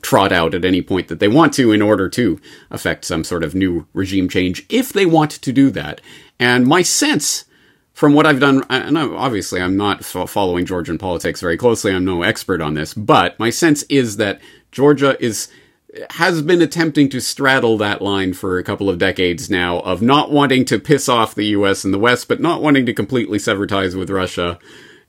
trot 0.03 0.33
out 0.33 0.55
at 0.55 0.65
any 0.65 0.83
point 0.83 1.07
that 1.07 1.21
they 1.21 1.29
want 1.29 1.55
to 1.55 1.71
in 1.71 1.83
order 1.83 2.09
to 2.09 2.41
affect 2.73 3.05
some 3.05 3.23
sort 3.23 3.45
of 3.45 3.55
new 3.55 3.87
regime 3.93 4.29
change 4.29 4.67
if 4.69 4.93
they 4.93 5.07
want 5.07 5.31
to 5.31 5.53
do 5.53 5.71
that. 5.71 6.01
And 6.41 6.67
my 6.67 6.83
sense 6.83 7.45
from 7.97 8.13
what 8.13 8.27
I've 8.27 8.41
done, 8.41 8.63
and 8.69 8.99
obviously 8.99 9.59
I'm 9.59 9.79
not 9.79 10.05
following 10.05 10.67
Georgian 10.67 10.99
politics 10.99 11.41
very 11.41 11.57
closely, 11.57 11.95
I'm 11.95 12.05
no 12.05 12.23
expert 12.23 12.61
on 12.61 12.75
this, 12.75 12.93
but 12.93 13.39
my 13.39 13.49
sense 13.49 13.85
is 13.85 14.19
that 14.19 14.39
Georgia 14.71 15.17
is 15.19 15.49
has 16.11 16.43
been 16.43 16.61
attempting 16.61 17.09
to 17.09 17.23
straddle 17.23 17.79
that 17.79 18.03
line 18.03 18.35
for 18.35 18.59
a 18.59 18.63
couple 18.63 18.91
of 18.91 18.99
decades 18.99 19.49
now 19.49 19.79
of 19.79 20.03
not 20.03 20.31
wanting 20.31 20.67
to 20.67 20.79
piss 20.79 21.09
off 21.09 21.35
the 21.35 21.47
US 21.47 21.85
and 21.85 21.95
the 21.95 21.99
West, 21.99 22.29
but 22.29 22.39
not 22.39 22.61
wanting 22.61 22.85
to 22.85 22.93
completely 22.93 23.39
sever 23.39 23.67
ties 23.67 23.97
with 23.97 24.11
Russia. 24.11 24.59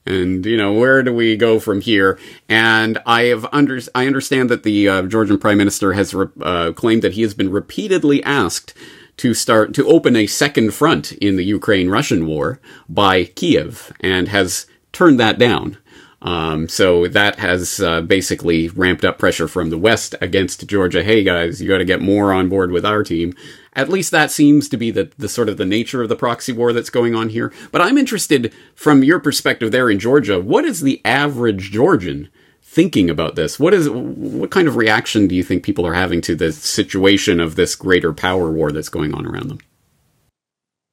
And 0.06 0.46
you 0.46 0.56
know 0.56 0.72
where 0.72 1.04
do 1.04 1.14
we 1.14 1.36
go 1.36 1.60
from 1.60 1.82
here? 1.82 2.18
And 2.48 3.00
I 3.06 3.24
have 3.24 3.46
under 3.52 3.82
I 3.96 4.08
understand 4.08 4.50
that 4.50 4.64
the 4.64 4.88
uh, 4.88 5.02
Georgian 5.02 5.40
Prime 5.40 5.58
Minister 5.58 5.92
has 5.92 6.14
re- 6.14 6.28
uh, 6.40 6.72
claimed 6.72 7.02
that 7.02 7.16
he 7.16 7.24
has 7.24 7.34
been 7.34 7.52
repeatedly 7.52 8.24
asked 8.24 8.74
to 9.18 9.34
start 9.34 9.74
to 9.74 9.88
open 9.88 10.16
a 10.16 10.28
second 10.28 10.74
front 10.74 11.12
in 11.14 11.36
the 11.36 11.44
Ukraine 11.44 11.90
Russian 11.90 12.26
war 12.26 12.60
by 12.88 13.26
Kiev 13.26 13.92
and 14.00 14.28
has 14.28 14.68
turned 14.92 15.20
that 15.20 15.38
down. 15.38 15.78
Um, 16.22 16.68
so 16.68 17.08
that 17.08 17.38
has 17.40 17.80
uh, 17.80 18.02
basically 18.02 18.70
ramped 18.70 19.06
up 19.06 19.20
pressure 19.20 19.48
from 19.48 19.70
the 19.70 19.78
West 19.78 20.16
against 20.20 20.66
Georgia. 20.68 21.04
Hey 21.04 21.24
guys, 21.24 21.62
you 21.62 21.68
got 21.68 21.78
to 21.78 21.86
get 21.86 22.02
more 22.02 22.34
on 22.34 22.50
board 22.50 22.72
with 22.72 22.86
our 22.86 23.04
team. 23.04 23.34
At 23.74 23.90
least 23.90 24.10
that 24.12 24.32
seems 24.32 24.68
to 24.70 24.78
be 24.78 24.90
the, 24.90 25.12
the 25.20 25.30
sort 25.30 25.50
of 25.50 25.58
the 25.58 25.66
nature 25.66 26.02
of 26.02 26.10
the 26.10 26.16
proxy 26.16 26.52
war 26.52 26.74
that's 26.74 26.90
going 26.90 27.14
on 27.14 27.30
here. 27.30 27.54
But 27.72 27.82
I'm 27.82 28.00
interested 28.00 28.52
from 28.74 29.04
your 29.04 29.20
perspective 29.20 29.72
there 29.72 29.90
in 29.90 30.00
Georgia. 30.00 30.40
What 30.40 30.66
is 30.66 30.82
the 30.82 31.02
average 31.06 31.72
Georgian 31.72 32.30
thinking 32.78 33.10
about 33.10 33.34
this? 33.34 33.60
What 33.60 33.74
is 33.74 33.90
what 33.90 34.52
kind 34.52 34.68
of 34.68 34.76
reaction 34.76 35.28
do 35.28 35.34
you 35.34 35.42
think 35.42 35.64
people 35.64 35.88
are 35.88 35.96
having 35.96 36.22
to 36.22 36.36
the 36.36 36.52
situation 36.52 37.40
of 37.40 37.56
this 37.56 37.76
greater 37.76 38.14
power 38.14 38.52
war 38.52 38.72
that's 38.72 38.90
going 38.90 39.16
on 39.16 39.26
around 39.26 39.50
them? 39.50 39.58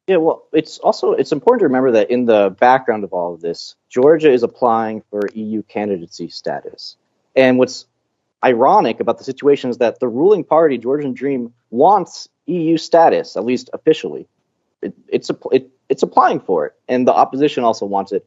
Yeah, 0.07 0.17
well, 0.17 0.49
it's 0.55 0.79
also 0.79 1.12
it's 1.12 1.31
important 1.31 1.61
to 1.61 1.67
remember 1.67 1.91
that 1.93 2.11
in 2.11 2.25
the 2.25 2.57
background 2.59 3.05
of 3.05 3.12
all 3.12 3.35
of 3.35 3.43
this, 3.43 3.75
Georgia 3.91 4.33
is 4.33 4.43
applying 4.43 5.03
for 5.11 5.29
EU 5.35 5.62
candidacy 5.62 6.31
status. 6.31 6.97
And 7.37 7.59
what's 7.59 7.85
ironic 8.43 9.00
about 9.00 9.19
the 9.19 9.25
situation 9.25 9.69
is 9.69 9.76
that 9.79 10.00
the 10.00 10.09
ruling 10.09 10.43
party, 10.43 10.79
Georgian 10.79 11.12
Dream, 11.12 11.53
wants 11.69 12.31
EU 12.47 12.79
status, 12.79 13.37
at 13.37 13.45
least 13.45 13.69
officially. 13.75 14.26
It, 14.81 14.95
it's 15.09 15.31
it, 15.53 15.69
it's 15.91 16.03
applying 16.03 16.41
for 16.41 16.64
it, 16.64 16.73
and 16.88 17.07
the 17.07 17.12
opposition 17.12 17.62
also 17.62 17.85
wants 17.85 18.12
it. 18.12 18.25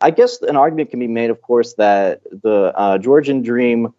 I 0.00 0.10
guess 0.10 0.40
an 0.42 0.56
argument 0.56 0.90
can 0.90 1.00
be 1.00 1.08
made, 1.08 1.30
of 1.30 1.42
course, 1.42 1.74
that 1.74 2.22
the 2.30 2.72
uh, 2.76 2.98
Georgian 2.98 3.42
Dream 3.42 3.94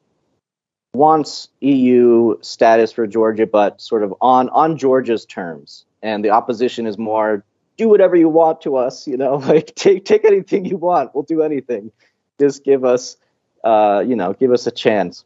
wants 0.94 1.50
EU 1.60 2.38
status 2.42 2.92
for 2.92 3.06
Georgia, 3.06 3.46
but 3.46 3.82
sort 3.82 4.04
of 4.04 4.14
on 4.22 4.50
on 4.50 4.78
Georgia's 4.78 5.26
terms, 5.26 5.86
and 6.02 6.24
the 6.24 6.30
opposition 6.30 6.88
is 6.88 6.98
more 6.98 7.44
do 7.78 7.88
whatever 7.88 8.16
you 8.16 8.28
want 8.28 8.62
to 8.62 8.76
us, 8.76 9.08
you 9.08 9.18
know, 9.18 9.36
like 9.54 9.74
take 9.76 10.06
take 10.06 10.26
anything 10.26 10.66
you 10.66 10.78
want, 10.78 11.14
we'll 11.16 11.24
do 11.24 11.42
anything, 11.42 11.92
just 12.40 12.64
give 12.64 12.86
us, 12.86 13.18
uh, 13.64 14.04
you 14.06 14.16
know, 14.16 14.34
give 14.34 14.52
us 14.52 14.68
a 14.68 14.72
chance. 14.72 15.26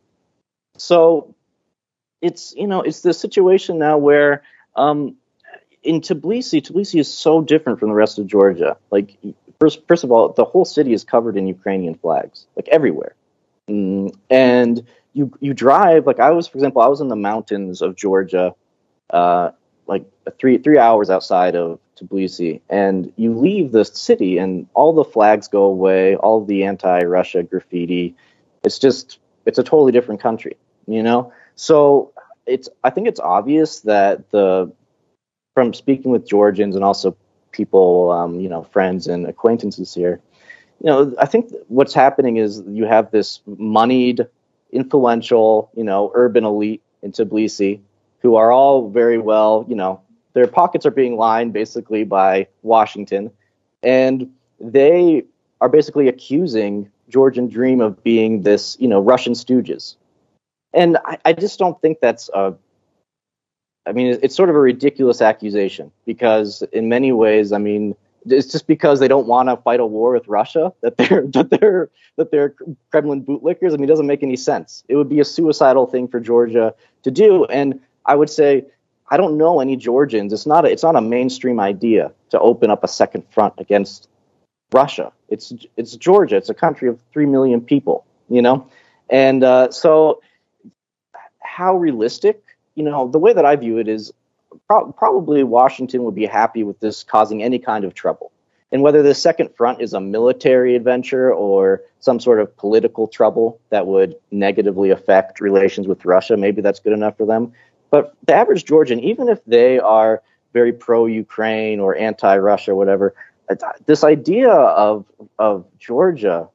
So 0.77 1.33
it's 2.21 2.53
you 2.55 2.67
know 2.67 2.81
it's 2.81 3.01
the 3.01 3.13
situation 3.13 3.77
now 3.77 3.97
where 3.97 4.43
um, 4.75 5.15
in 5.83 6.01
Tbilisi, 6.01 6.61
Tbilisi 6.61 6.99
is 6.99 7.13
so 7.13 7.41
different 7.41 7.79
from 7.79 7.89
the 7.89 7.95
rest 7.95 8.17
of 8.17 8.27
Georgia. 8.27 8.77
Like 8.89 9.17
First, 9.63 9.87
first 9.87 10.03
of 10.03 10.11
all, 10.11 10.27
the 10.27 10.43
whole 10.43 10.65
city 10.65 10.91
is 10.91 11.05
covered 11.05 11.37
in 11.37 11.47
Ukrainian 11.47 11.95
flags, 11.95 12.47
like 12.57 12.67
everywhere. 12.67 13.15
Mm, 13.69 14.13
and 14.29 14.85
you 15.13 15.31
you 15.39 15.53
drive 15.53 16.05
like 16.05 16.19
I 16.19 16.31
was, 16.31 16.49
for 16.49 16.57
example, 16.57 16.81
I 16.81 16.89
was 16.89 16.99
in 16.99 17.07
the 17.07 17.15
mountains 17.15 17.81
of 17.81 17.95
Georgia, 17.95 18.55
uh, 19.11 19.51
like 19.87 20.03
three 20.37 20.57
three 20.57 20.77
hours 20.77 21.09
outside 21.09 21.55
of 21.55 21.79
Tbilisi, 21.95 22.59
and 22.69 23.13
you 23.15 23.39
leave 23.39 23.71
the 23.71 23.85
city, 23.85 24.37
and 24.37 24.67
all 24.73 24.91
the 24.91 25.05
flags 25.05 25.47
go 25.47 25.63
away, 25.63 26.17
all 26.17 26.43
the 26.43 26.65
anti-Russia 26.65 27.43
graffiti. 27.43 28.17
It's 28.65 28.79
just 28.79 29.19
it's 29.45 29.59
a 29.59 29.63
totally 29.63 29.93
different 29.93 30.19
country, 30.19 30.57
you 30.87 31.03
know. 31.03 31.31
So 31.55 32.11
it's 32.45 32.67
I 32.83 32.89
think 32.89 33.07
it's 33.07 33.21
obvious 33.21 33.79
that 33.91 34.29
the 34.31 34.73
from 35.53 35.73
speaking 35.73 36.11
with 36.11 36.27
Georgians 36.27 36.75
and 36.75 36.83
also 36.83 37.15
people, 37.53 38.11
um, 38.11 38.39
you 38.41 38.49
know, 38.49 38.63
friends 38.63 39.07
and 39.07 39.25
acquaintances 39.25 39.93
here. 39.93 40.19
You 40.81 40.87
know, 40.87 41.15
I 41.17 41.25
think 41.25 41.53
what's 41.69 41.93
happening 41.93 42.37
is 42.37 42.61
you 42.67 42.85
have 42.85 43.11
this 43.11 43.39
moneyed, 43.45 44.27
influential, 44.71 45.71
you 45.75 45.85
know, 45.85 46.11
urban 46.13 46.43
elite 46.43 46.81
in 47.01 47.13
Tbilisi 47.13 47.79
who 48.21 48.35
are 48.35 48.51
all 48.51 48.89
very 48.89 49.17
well, 49.17 49.65
you 49.67 49.75
know, 49.75 50.01
their 50.33 50.47
pockets 50.47 50.85
are 50.85 50.91
being 50.91 51.15
lined 51.15 51.53
basically 51.53 52.03
by 52.03 52.47
Washington, 52.63 53.31
and 53.83 54.31
they 54.59 55.23
are 55.61 55.69
basically 55.69 56.07
accusing 56.07 56.89
Georgian 57.09 57.47
Dream 57.47 57.81
of 57.81 58.03
being 58.03 58.41
this, 58.41 58.75
you 58.79 58.87
know, 58.87 58.99
Russian 58.99 59.33
stooges. 59.33 59.95
And 60.73 60.97
I, 61.05 61.17
I 61.25 61.33
just 61.33 61.59
don't 61.59 61.79
think 61.81 61.99
that's 61.99 62.29
a 62.33 62.55
I 63.85 63.91
mean, 63.91 64.17
it's 64.21 64.35
sort 64.35 64.49
of 64.49 64.55
a 64.55 64.59
ridiculous 64.59 65.21
accusation 65.21 65.91
because, 66.05 66.63
in 66.71 66.87
many 66.87 67.11
ways, 67.11 67.51
I 67.51 67.57
mean, 67.57 67.95
it's 68.25 68.51
just 68.51 68.67
because 68.67 68.99
they 68.99 69.07
don't 69.07 69.27
want 69.27 69.49
to 69.49 69.57
fight 69.57 69.79
a 69.79 69.85
war 69.85 70.13
with 70.13 70.27
Russia 70.27 70.73
that 70.81 70.97
they're 70.97 71.23
that 71.33 71.49
they're 71.49 71.89
that 72.17 72.31
they're 72.31 72.55
Kremlin 72.91 73.23
bootlickers. 73.23 73.73
I 73.73 73.75
mean, 73.75 73.85
it 73.85 73.87
doesn't 73.87 74.07
make 74.07 74.23
any 74.23 74.37
sense. 74.37 74.83
It 74.87 74.95
would 74.95 75.09
be 75.09 75.19
a 75.19 75.25
suicidal 75.25 75.87
thing 75.87 76.07
for 76.07 76.19
Georgia 76.19 76.73
to 77.03 77.11
do, 77.11 77.45
and 77.45 77.79
I 78.05 78.15
would 78.15 78.29
say 78.29 78.65
I 79.09 79.17
don't 79.17 79.37
know 79.37 79.59
any 79.59 79.75
Georgians. 79.75 80.31
It's 80.33 80.45
not 80.45 80.65
a, 80.65 80.71
it's 80.71 80.83
not 80.83 80.95
a 80.95 81.01
mainstream 81.01 81.59
idea 81.59 82.11
to 82.29 82.39
open 82.39 82.71
up 82.71 82.83
a 82.83 82.87
second 82.87 83.25
front 83.29 83.53
against 83.57 84.07
Russia. 84.71 85.11
It's 85.29 85.53
it's 85.77 85.95
Georgia. 85.95 86.37
It's 86.37 86.49
a 86.49 86.53
country 86.53 86.87
of 86.87 86.99
three 87.11 87.25
million 87.25 87.61
people, 87.61 88.05
you 88.29 88.41
know, 88.41 88.67
and 89.09 89.43
uh, 89.43 89.71
so 89.71 90.21
how 91.41 91.75
realistic 91.75 92.42
you 92.75 92.83
know, 92.83 93.07
the 93.07 93.19
way 93.19 93.33
that 93.33 93.45
I 93.45 93.55
view 93.55 93.77
it 93.77 93.87
is 93.87 94.11
pro- 94.67 94.91
probably 94.91 95.43
Washington 95.43 96.03
would 96.03 96.15
be 96.15 96.25
happy 96.25 96.63
with 96.63 96.79
this 96.79 97.03
causing 97.03 97.43
any 97.43 97.59
kind 97.59 97.85
of 97.85 97.93
trouble. 97.93 98.31
And 98.71 98.81
whether 98.81 99.03
the 99.03 99.13
second 99.13 99.55
front 99.55 99.81
is 99.81 99.93
a 99.93 100.01
military 100.01 100.75
adventure 100.75 101.31
or 101.31 101.83
some 101.99 102.19
sort 102.19 102.39
of 102.39 102.57
political 102.57 103.07
trouble 103.07 103.59
that 103.69 103.85
would 103.85 104.15
negatively 104.31 104.89
affect 104.89 105.39
relations 105.39 105.87
with 105.87 106.03
Russia, 106.05 106.37
maybe 106.37 106.61
that's 106.61 106.79
good 106.79 106.93
enough 106.93 107.15
for 107.15 107.27
them. 107.27 107.53
But 107.91 108.15
the 108.25 108.33
average 108.33 108.65
Georgian, 108.65 108.99
even 109.01 109.29
if 109.29 109.45
they 109.45 109.77
are 109.77 110.23
very 110.53 110.73
pro 110.73 111.05
Ukraine 111.05 111.79
or 111.79 111.95
anti 111.95 112.35
Russia 112.37 112.71
or 112.71 112.75
whatever, 112.75 113.13
this 113.85 114.03
idea 114.03 114.49
of, 114.51 115.05
of 115.37 115.65
Georgia 115.77 116.49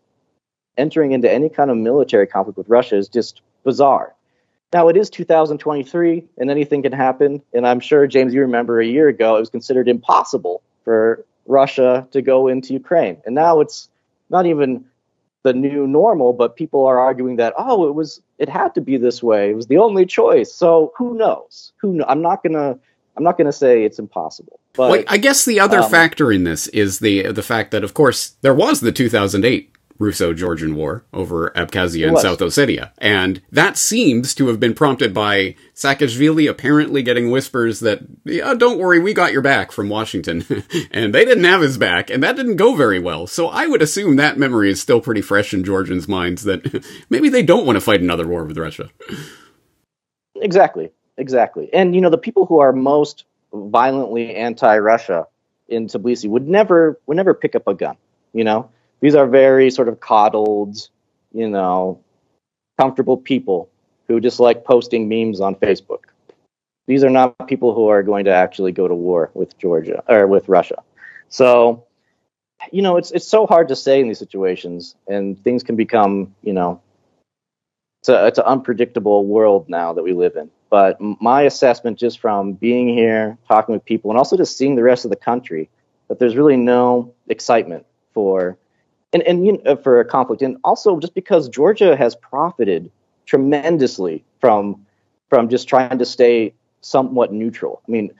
entering 0.76 1.12
into 1.12 1.30
any 1.30 1.48
kind 1.48 1.70
of 1.70 1.76
military 1.76 2.26
conflict 2.26 2.58
with 2.58 2.68
Russia 2.68 2.96
is 2.96 3.08
just 3.08 3.42
bizarre. 3.62 4.14
Now 4.72 4.88
it 4.88 4.96
is 4.96 5.08
2023 5.10 6.24
and 6.36 6.50
anything 6.50 6.82
can 6.82 6.92
happen. 6.92 7.42
And 7.54 7.66
I'm 7.66 7.80
sure, 7.80 8.06
James, 8.06 8.34
you 8.34 8.42
remember 8.42 8.80
a 8.80 8.86
year 8.86 9.08
ago, 9.08 9.36
it 9.36 9.40
was 9.40 9.50
considered 9.50 9.88
impossible 9.88 10.62
for 10.84 11.24
Russia 11.46 12.06
to 12.12 12.20
go 12.20 12.48
into 12.48 12.74
Ukraine. 12.74 13.16
And 13.24 13.34
now 13.34 13.60
it's 13.60 13.88
not 14.28 14.46
even 14.46 14.84
the 15.42 15.54
new 15.54 15.86
normal, 15.86 16.34
but 16.34 16.56
people 16.56 16.84
are 16.84 16.98
arguing 16.98 17.36
that, 17.36 17.54
oh, 17.56 17.88
it 17.88 17.94
was, 17.94 18.20
it 18.38 18.48
had 18.48 18.74
to 18.74 18.80
be 18.82 18.98
this 18.98 19.22
way. 19.22 19.50
It 19.50 19.56
was 19.56 19.68
the 19.68 19.78
only 19.78 20.04
choice. 20.04 20.52
So 20.52 20.92
who 20.96 21.14
knows? 21.16 21.72
Who 21.78 21.94
know? 21.94 22.04
I'm 22.06 22.20
not 22.20 22.42
going 22.42 22.52
to, 22.52 22.78
I'm 23.16 23.24
not 23.24 23.38
going 23.38 23.46
to 23.46 23.52
say 23.52 23.84
it's 23.84 23.98
impossible. 23.98 24.60
But 24.74 24.90
well, 24.90 25.04
I 25.08 25.16
guess 25.16 25.44
the 25.44 25.60
other 25.60 25.80
um, 25.80 25.90
factor 25.90 26.30
in 26.30 26.44
this 26.44 26.68
is 26.68 27.00
the 27.00 27.32
the 27.32 27.42
fact 27.42 27.72
that, 27.72 27.82
of 27.82 27.94
course, 27.94 28.36
there 28.42 28.54
was 28.54 28.80
the 28.80 28.92
2008 28.92 29.72
Russo-Georgian 29.98 30.74
War 30.74 31.04
over 31.12 31.50
Abkhazia 31.50 32.08
and 32.08 32.18
South 32.18 32.38
Ossetia, 32.38 32.92
and 32.98 33.42
that 33.50 33.76
seems 33.76 34.34
to 34.34 34.48
have 34.48 34.60
been 34.60 34.74
prompted 34.74 35.12
by 35.12 35.54
Saakashvili 35.74 36.48
apparently 36.48 37.02
getting 37.02 37.30
whispers 37.30 37.80
that, 37.80 38.00
yeah, 38.24 38.54
don't 38.54 38.78
worry, 38.78 38.98
we 38.98 39.14
got 39.14 39.32
your 39.32 39.42
back 39.42 39.72
from 39.72 39.88
Washington, 39.88 40.44
and 40.90 41.14
they 41.14 41.24
didn't 41.24 41.44
have 41.44 41.60
his 41.60 41.78
back, 41.78 42.10
and 42.10 42.22
that 42.22 42.36
didn't 42.36 42.56
go 42.56 42.74
very 42.74 42.98
well. 42.98 43.26
So 43.26 43.48
I 43.48 43.66
would 43.66 43.82
assume 43.82 44.16
that 44.16 44.38
memory 44.38 44.70
is 44.70 44.80
still 44.80 45.00
pretty 45.00 45.22
fresh 45.22 45.52
in 45.52 45.64
Georgians' 45.64 46.08
minds 46.08 46.44
that 46.44 46.84
maybe 47.10 47.28
they 47.28 47.42
don't 47.42 47.66
want 47.66 47.76
to 47.76 47.80
fight 47.80 48.00
another 48.00 48.26
war 48.26 48.44
with 48.44 48.58
Russia. 48.58 48.90
Exactly, 50.36 50.90
exactly, 51.16 51.68
and 51.72 51.94
you 51.94 52.00
know 52.00 52.10
the 52.10 52.18
people 52.18 52.46
who 52.46 52.60
are 52.60 52.72
most 52.72 53.24
violently 53.52 54.34
anti-Russia 54.34 55.26
in 55.68 55.86
Tbilisi 55.86 56.28
would 56.28 56.48
never 56.48 56.98
would 57.06 57.16
never 57.16 57.34
pick 57.34 57.54
up 57.54 57.66
a 57.66 57.74
gun. 57.74 57.96
You 58.32 58.44
know, 58.44 58.70
these 59.00 59.14
are 59.14 59.26
very 59.26 59.70
sort 59.70 59.88
of 59.88 60.00
coddled, 60.00 60.88
you 61.32 61.48
know, 61.48 62.00
comfortable 62.78 63.16
people 63.16 63.68
who 64.06 64.20
just 64.20 64.40
like 64.40 64.64
posting 64.64 65.08
memes 65.08 65.40
on 65.40 65.54
Facebook. 65.56 66.04
These 66.86 67.04
are 67.04 67.10
not 67.10 67.48
people 67.48 67.74
who 67.74 67.88
are 67.88 68.02
going 68.02 68.24
to 68.24 68.32
actually 68.32 68.72
go 68.72 68.88
to 68.88 68.94
war 68.94 69.30
with 69.34 69.58
Georgia 69.58 70.02
or 70.08 70.26
with 70.26 70.48
Russia. 70.48 70.82
So, 71.28 71.84
you 72.72 72.80
know, 72.80 72.96
it's 72.96 73.10
it's 73.10 73.28
so 73.28 73.46
hard 73.46 73.68
to 73.68 73.76
say 73.76 74.00
in 74.00 74.08
these 74.08 74.18
situations, 74.18 74.96
and 75.06 75.42
things 75.44 75.62
can 75.62 75.76
become, 75.76 76.34
you 76.42 76.54
know, 76.54 76.80
it's 78.00 78.08
a 78.08 78.26
it's 78.26 78.38
an 78.38 78.46
unpredictable 78.46 79.26
world 79.26 79.68
now 79.68 79.92
that 79.92 80.02
we 80.02 80.12
live 80.12 80.36
in. 80.36 80.50
But 80.70 80.98
my 81.00 81.42
assessment, 81.42 81.98
just 81.98 82.20
from 82.20 82.52
being 82.52 82.88
here, 82.88 83.38
talking 83.46 83.74
with 83.74 83.84
people, 83.84 84.10
and 84.10 84.18
also 84.18 84.36
just 84.36 84.56
seeing 84.56 84.74
the 84.74 84.82
rest 84.82 85.04
of 85.04 85.10
the 85.10 85.16
country, 85.16 85.68
that 86.08 86.18
there's 86.18 86.36
really 86.36 86.56
no 86.56 87.14
excitement 87.28 87.84
for 88.12 88.56
and 89.12 89.22
and 89.22 89.46
you 89.46 89.60
know, 89.64 89.76
for 89.76 90.00
a 90.00 90.04
conflict, 90.04 90.42
and 90.42 90.56
also 90.64 90.98
just 90.98 91.14
because 91.14 91.48
Georgia 91.48 91.96
has 91.96 92.14
profited 92.16 92.90
tremendously 93.26 94.24
from 94.40 94.84
from 95.28 95.48
just 95.48 95.68
trying 95.68 95.98
to 95.98 96.04
stay 96.04 96.52
somewhat 96.80 97.32
neutral. 97.32 97.82
I 97.86 97.90
mean, 97.90 98.10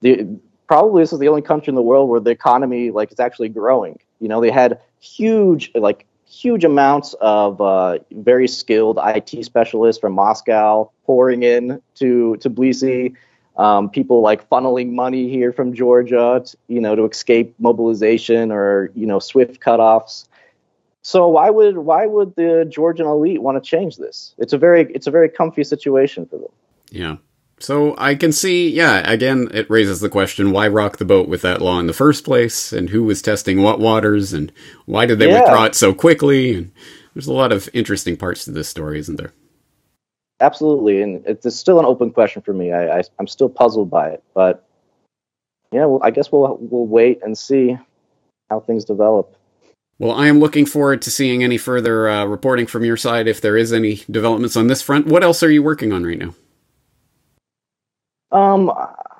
the, 0.00 0.26
probably 0.66 1.02
this 1.02 1.12
is 1.12 1.18
the 1.18 1.28
only 1.28 1.42
country 1.42 1.70
in 1.70 1.74
the 1.74 1.82
world 1.82 2.08
where 2.08 2.20
the 2.20 2.30
economy 2.30 2.90
like 2.90 3.12
is 3.12 3.20
actually 3.20 3.48
growing. 3.48 3.98
You 4.20 4.28
know, 4.28 4.40
they 4.40 4.50
had 4.50 4.80
huge 5.00 5.72
like 5.74 6.06
huge 6.28 6.64
amounts 6.64 7.14
of 7.20 7.60
uh, 7.60 7.98
very 8.12 8.46
skilled 8.46 8.98
IT 9.02 9.44
specialists 9.44 10.00
from 10.00 10.12
Moscow 10.12 10.90
pouring 11.04 11.42
in 11.42 11.80
to 11.96 12.36
Tbilisi. 12.40 13.14
Um, 13.56 13.90
people 13.90 14.20
like 14.20 14.48
funneling 14.48 14.92
money 14.92 15.28
here 15.28 15.52
from 15.52 15.74
Georgia, 15.74 16.42
to, 16.44 16.56
you 16.68 16.80
know, 16.80 16.94
to 16.94 17.04
escape 17.04 17.56
mobilization 17.58 18.52
or 18.52 18.92
you 18.94 19.06
know 19.06 19.18
swift 19.18 19.60
cutoffs. 19.60 20.27
So 21.02 21.28
why 21.28 21.50
would 21.50 21.78
why 21.78 22.06
would 22.06 22.34
the 22.34 22.66
Georgian 22.68 23.06
elite 23.06 23.40
want 23.40 23.62
to 23.62 23.66
change 23.66 23.96
this? 23.96 24.34
It's 24.38 24.52
a 24.52 24.58
very 24.58 24.90
it's 24.92 25.06
a 25.06 25.10
very 25.10 25.28
comfy 25.28 25.64
situation 25.64 26.26
for 26.26 26.36
them. 26.36 26.50
Yeah. 26.90 27.16
So 27.60 27.96
I 27.98 28.14
can 28.14 28.30
see, 28.30 28.70
yeah, 28.70 28.98
again, 29.10 29.48
it 29.52 29.68
raises 29.68 30.00
the 30.00 30.08
question 30.08 30.52
why 30.52 30.68
rock 30.68 30.98
the 30.98 31.04
boat 31.04 31.28
with 31.28 31.42
that 31.42 31.60
law 31.60 31.80
in 31.80 31.88
the 31.88 31.92
first 31.92 32.24
place, 32.24 32.72
and 32.72 32.90
who 32.90 33.02
was 33.02 33.20
testing 33.20 33.62
what 33.62 33.80
waters, 33.80 34.32
and 34.32 34.52
why 34.86 35.06
did 35.06 35.18
they 35.18 35.28
yeah. 35.28 35.40
withdraw 35.40 35.64
it 35.64 35.74
so 35.74 35.92
quickly? 35.92 36.54
And 36.54 36.72
there's 37.14 37.26
a 37.26 37.32
lot 37.32 37.50
of 37.50 37.68
interesting 37.72 38.16
parts 38.16 38.44
to 38.44 38.52
this 38.52 38.68
story, 38.68 39.00
isn't 39.00 39.16
there? 39.16 39.32
Absolutely, 40.40 41.02
and 41.02 41.26
it's 41.26 41.52
still 41.56 41.80
an 41.80 41.84
open 41.84 42.12
question 42.12 42.42
for 42.42 42.52
me. 42.52 42.72
I, 42.72 42.98
I 42.98 43.02
am 43.18 43.26
still 43.26 43.48
puzzled 43.48 43.90
by 43.90 44.10
it, 44.10 44.22
but 44.34 44.64
yeah, 45.72 45.86
well, 45.86 46.00
I 46.02 46.10
guess 46.10 46.30
we'll 46.30 46.58
we'll 46.60 46.86
wait 46.86 47.20
and 47.24 47.36
see 47.36 47.76
how 48.48 48.60
things 48.60 48.84
develop. 48.84 49.36
Well, 49.98 50.12
I 50.12 50.28
am 50.28 50.38
looking 50.38 50.64
forward 50.64 51.02
to 51.02 51.10
seeing 51.10 51.42
any 51.42 51.58
further 51.58 52.08
uh, 52.08 52.24
reporting 52.24 52.66
from 52.66 52.84
your 52.84 52.96
side 52.96 53.26
if 53.26 53.40
there 53.40 53.56
is 53.56 53.72
any 53.72 54.02
developments 54.08 54.56
on 54.56 54.68
this 54.68 54.80
front. 54.80 55.06
What 55.06 55.24
else 55.24 55.42
are 55.42 55.50
you 55.50 55.62
working 55.62 55.92
on 55.92 56.04
right 56.04 56.18
now? 56.18 56.34
Um, 58.30 58.70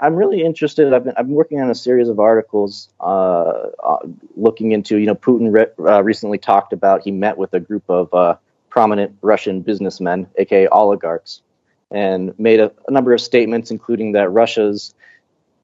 I'm 0.01 0.14
really 0.14 0.43
interested. 0.43 0.93
I've 0.93 1.05
been 1.05 1.14
I've 1.17 1.27
been 1.27 1.35
working 1.35 1.61
on 1.61 1.71
a 1.71 1.75
series 1.75 2.09
of 2.09 2.21
articles, 2.21 2.91
uh, 3.01 3.71
uh, 3.83 3.99
looking 4.37 4.73
into 4.73 4.99
you 4.99 5.07
know 5.07 5.14
Putin 5.14 5.53
re- 5.53 5.85
uh, 5.85 6.03
recently 6.05 6.38
talked 6.38 6.73
about 6.73 7.03
he 7.03 7.11
met 7.11 7.37
with 7.37 7.55
a 7.55 7.61
group 7.61 7.85
of 7.88 8.12
uh, 8.14 8.37
prominent 8.69 9.17
Russian 9.23 9.62
businessmen, 9.62 10.29
aka 10.37 10.69
oligarchs, 10.69 11.43
and 11.91 12.38
made 12.38 12.61
a, 12.61 12.71
a 12.87 12.91
number 12.93 13.12
of 13.12 13.21
statements, 13.21 13.71
including 13.71 14.12
that 14.12 14.31
Russia's 14.31 14.95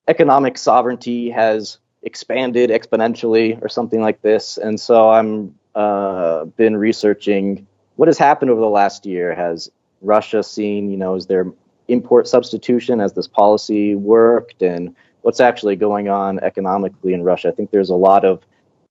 economic 0.09 0.59
sovereignty 0.59 1.31
has 1.31 1.79
expanded 2.05 2.71
exponentially 2.71 3.61
or 3.63 3.69
something 3.69 4.01
like 4.01 4.23
this. 4.23 4.59
And 4.59 4.79
so 4.79 5.11
I'm 5.11 5.55
uh, 5.75 6.45
been 6.45 6.77
researching 6.77 7.67
what 7.97 8.09
has 8.09 8.19
happened 8.19 8.51
over 8.51 8.61
the 8.61 8.67
last 8.67 9.07
year. 9.07 9.35
Has 9.35 9.71
Russia 10.03 10.43
seen, 10.43 10.91
you 10.91 10.97
know, 10.97 11.17
is 11.17 11.27
there 11.27 11.47
import 11.89 12.29
substitution? 12.29 13.01
Has 13.01 13.15
this 13.15 13.27
policy 13.27 13.95
worked? 13.95 14.63
And 14.63 14.95
what's 15.23 15.41
actually 15.41 15.77
going 15.77 16.09
on 16.09 16.39
economically 16.41 17.15
in 17.15 17.23
Russia? 17.23 17.49
I 17.49 17.53
think 17.53 17.71
there's 17.71 17.91
a 17.91 17.97
lot 17.97 18.25
of 18.25 18.43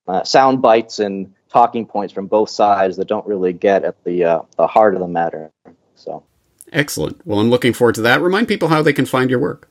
uh, 0.08 0.24
sound 0.24 0.62
bites 0.62 1.00
and 1.00 1.34
talking 1.50 1.86
points 1.86 2.14
from 2.14 2.28
both 2.28 2.50
sides 2.50 2.98
that 2.98 3.08
don't 3.08 3.26
really 3.28 3.54
get 3.54 3.86
at 3.86 4.04
the 4.04 4.26
uh, 4.26 4.42
the 4.58 4.68
heart 4.68 4.96
of 4.96 5.00
the 5.00 5.08
matter. 5.08 5.52
So. 5.96 6.24
Excellent. 6.72 7.26
Well, 7.26 7.40
I'm 7.40 7.52
looking 7.52 7.72
forward 7.72 7.96
to 7.96 8.02
that. 8.02 8.20
Remind 8.20 8.48
people 8.48 8.70
how 8.70 8.82
they 8.82 8.94
can 8.94 9.06
find 9.06 9.30
your 9.30 9.38
work. 9.38 9.70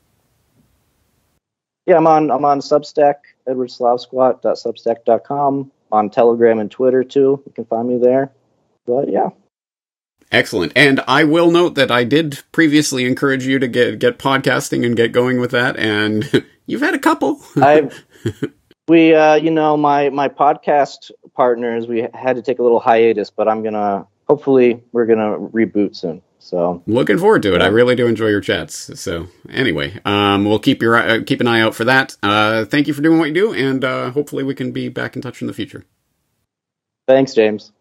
Yeah, 1.85 1.97
I'm 1.97 2.07
on 2.07 2.31
I'm 2.31 2.45
on 2.45 2.59
Substack, 2.59 3.15
edwardslavsquat.substack.com, 3.47 5.71
on 5.91 6.09
Telegram 6.09 6.59
and 6.59 6.71
Twitter 6.71 7.03
too. 7.03 7.43
You 7.45 7.51
can 7.53 7.65
find 7.65 7.85
me 7.87 7.97
there. 7.97 8.31
But 8.85 9.09
yeah. 9.09 9.29
Excellent. 10.31 10.71
And 10.75 11.01
I 11.07 11.23
will 11.25 11.51
note 11.51 11.75
that 11.75 11.91
I 11.91 12.05
did 12.05 12.41
previously 12.51 13.05
encourage 13.05 13.45
you 13.45 13.59
to 13.59 13.67
get 13.67 13.99
get 13.99 14.17
podcasting 14.17 14.83
and 14.85 14.95
get 14.95 15.11
going 15.11 15.39
with 15.39 15.51
that, 15.51 15.77
and 15.77 16.43
you've 16.65 16.81
had 16.81 16.95
a 16.95 16.99
couple. 16.99 17.39
I 17.57 17.91
we 18.87 19.13
uh, 19.13 19.35
you 19.35 19.51
know 19.51 19.77
my 19.77 20.09
my 20.09 20.29
podcast 20.29 21.11
partners 21.35 21.87
we 21.87 22.07
had 22.13 22.35
to 22.35 22.41
take 22.41 22.59
a 22.59 22.63
little 22.63 22.79
hiatus, 22.79 23.29
but 23.29 23.47
I'm 23.47 23.63
gonna 23.63 24.07
hopefully 24.27 24.81
we're 24.91 25.05
gonna 25.05 25.37
reboot 25.37 25.95
soon. 25.95 26.21
So 26.43 26.83
looking 26.87 27.17
forward 27.17 27.41
to 27.43 27.55
it. 27.55 27.61
Yeah. 27.61 27.67
I 27.67 27.69
really 27.69 27.95
do 27.95 28.05
enjoy 28.05 28.27
your 28.27 28.41
chats. 28.41 28.99
So 28.99 29.27
anyway, 29.49 29.97
um, 30.03 30.43
we'll 30.43 30.59
keep 30.59 30.81
your 30.81 30.97
uh, 30.97 31.23
keep 31.25 31.39
an 31.39 31.47
eye 31.47 31.61
out 31.61 31.73
for 31.73 31.85
that. 31.85 32.17
Uh, 32.21 32.65
thank 32.65 32.85
you 32.85 32.93
for 32.93 33.01
doing 33.01 33.17
what 33.17 33.29
you 33.29 33.33
do, 33.33 33.53
and 33.53 33.83
uh, 33.83 34.11
hopefully 34.11 34.43
we 34.43 34.53
can 34.53 34.73
be 34.73 34.89
back 34.89 35.15
in 35.15 35.21
touch 35.21 35.39
in 35.39 35.47
the 35.47 35.53
future. 35.53 35.85
Thanks, 37.07 37.33
James. 37.33 37.71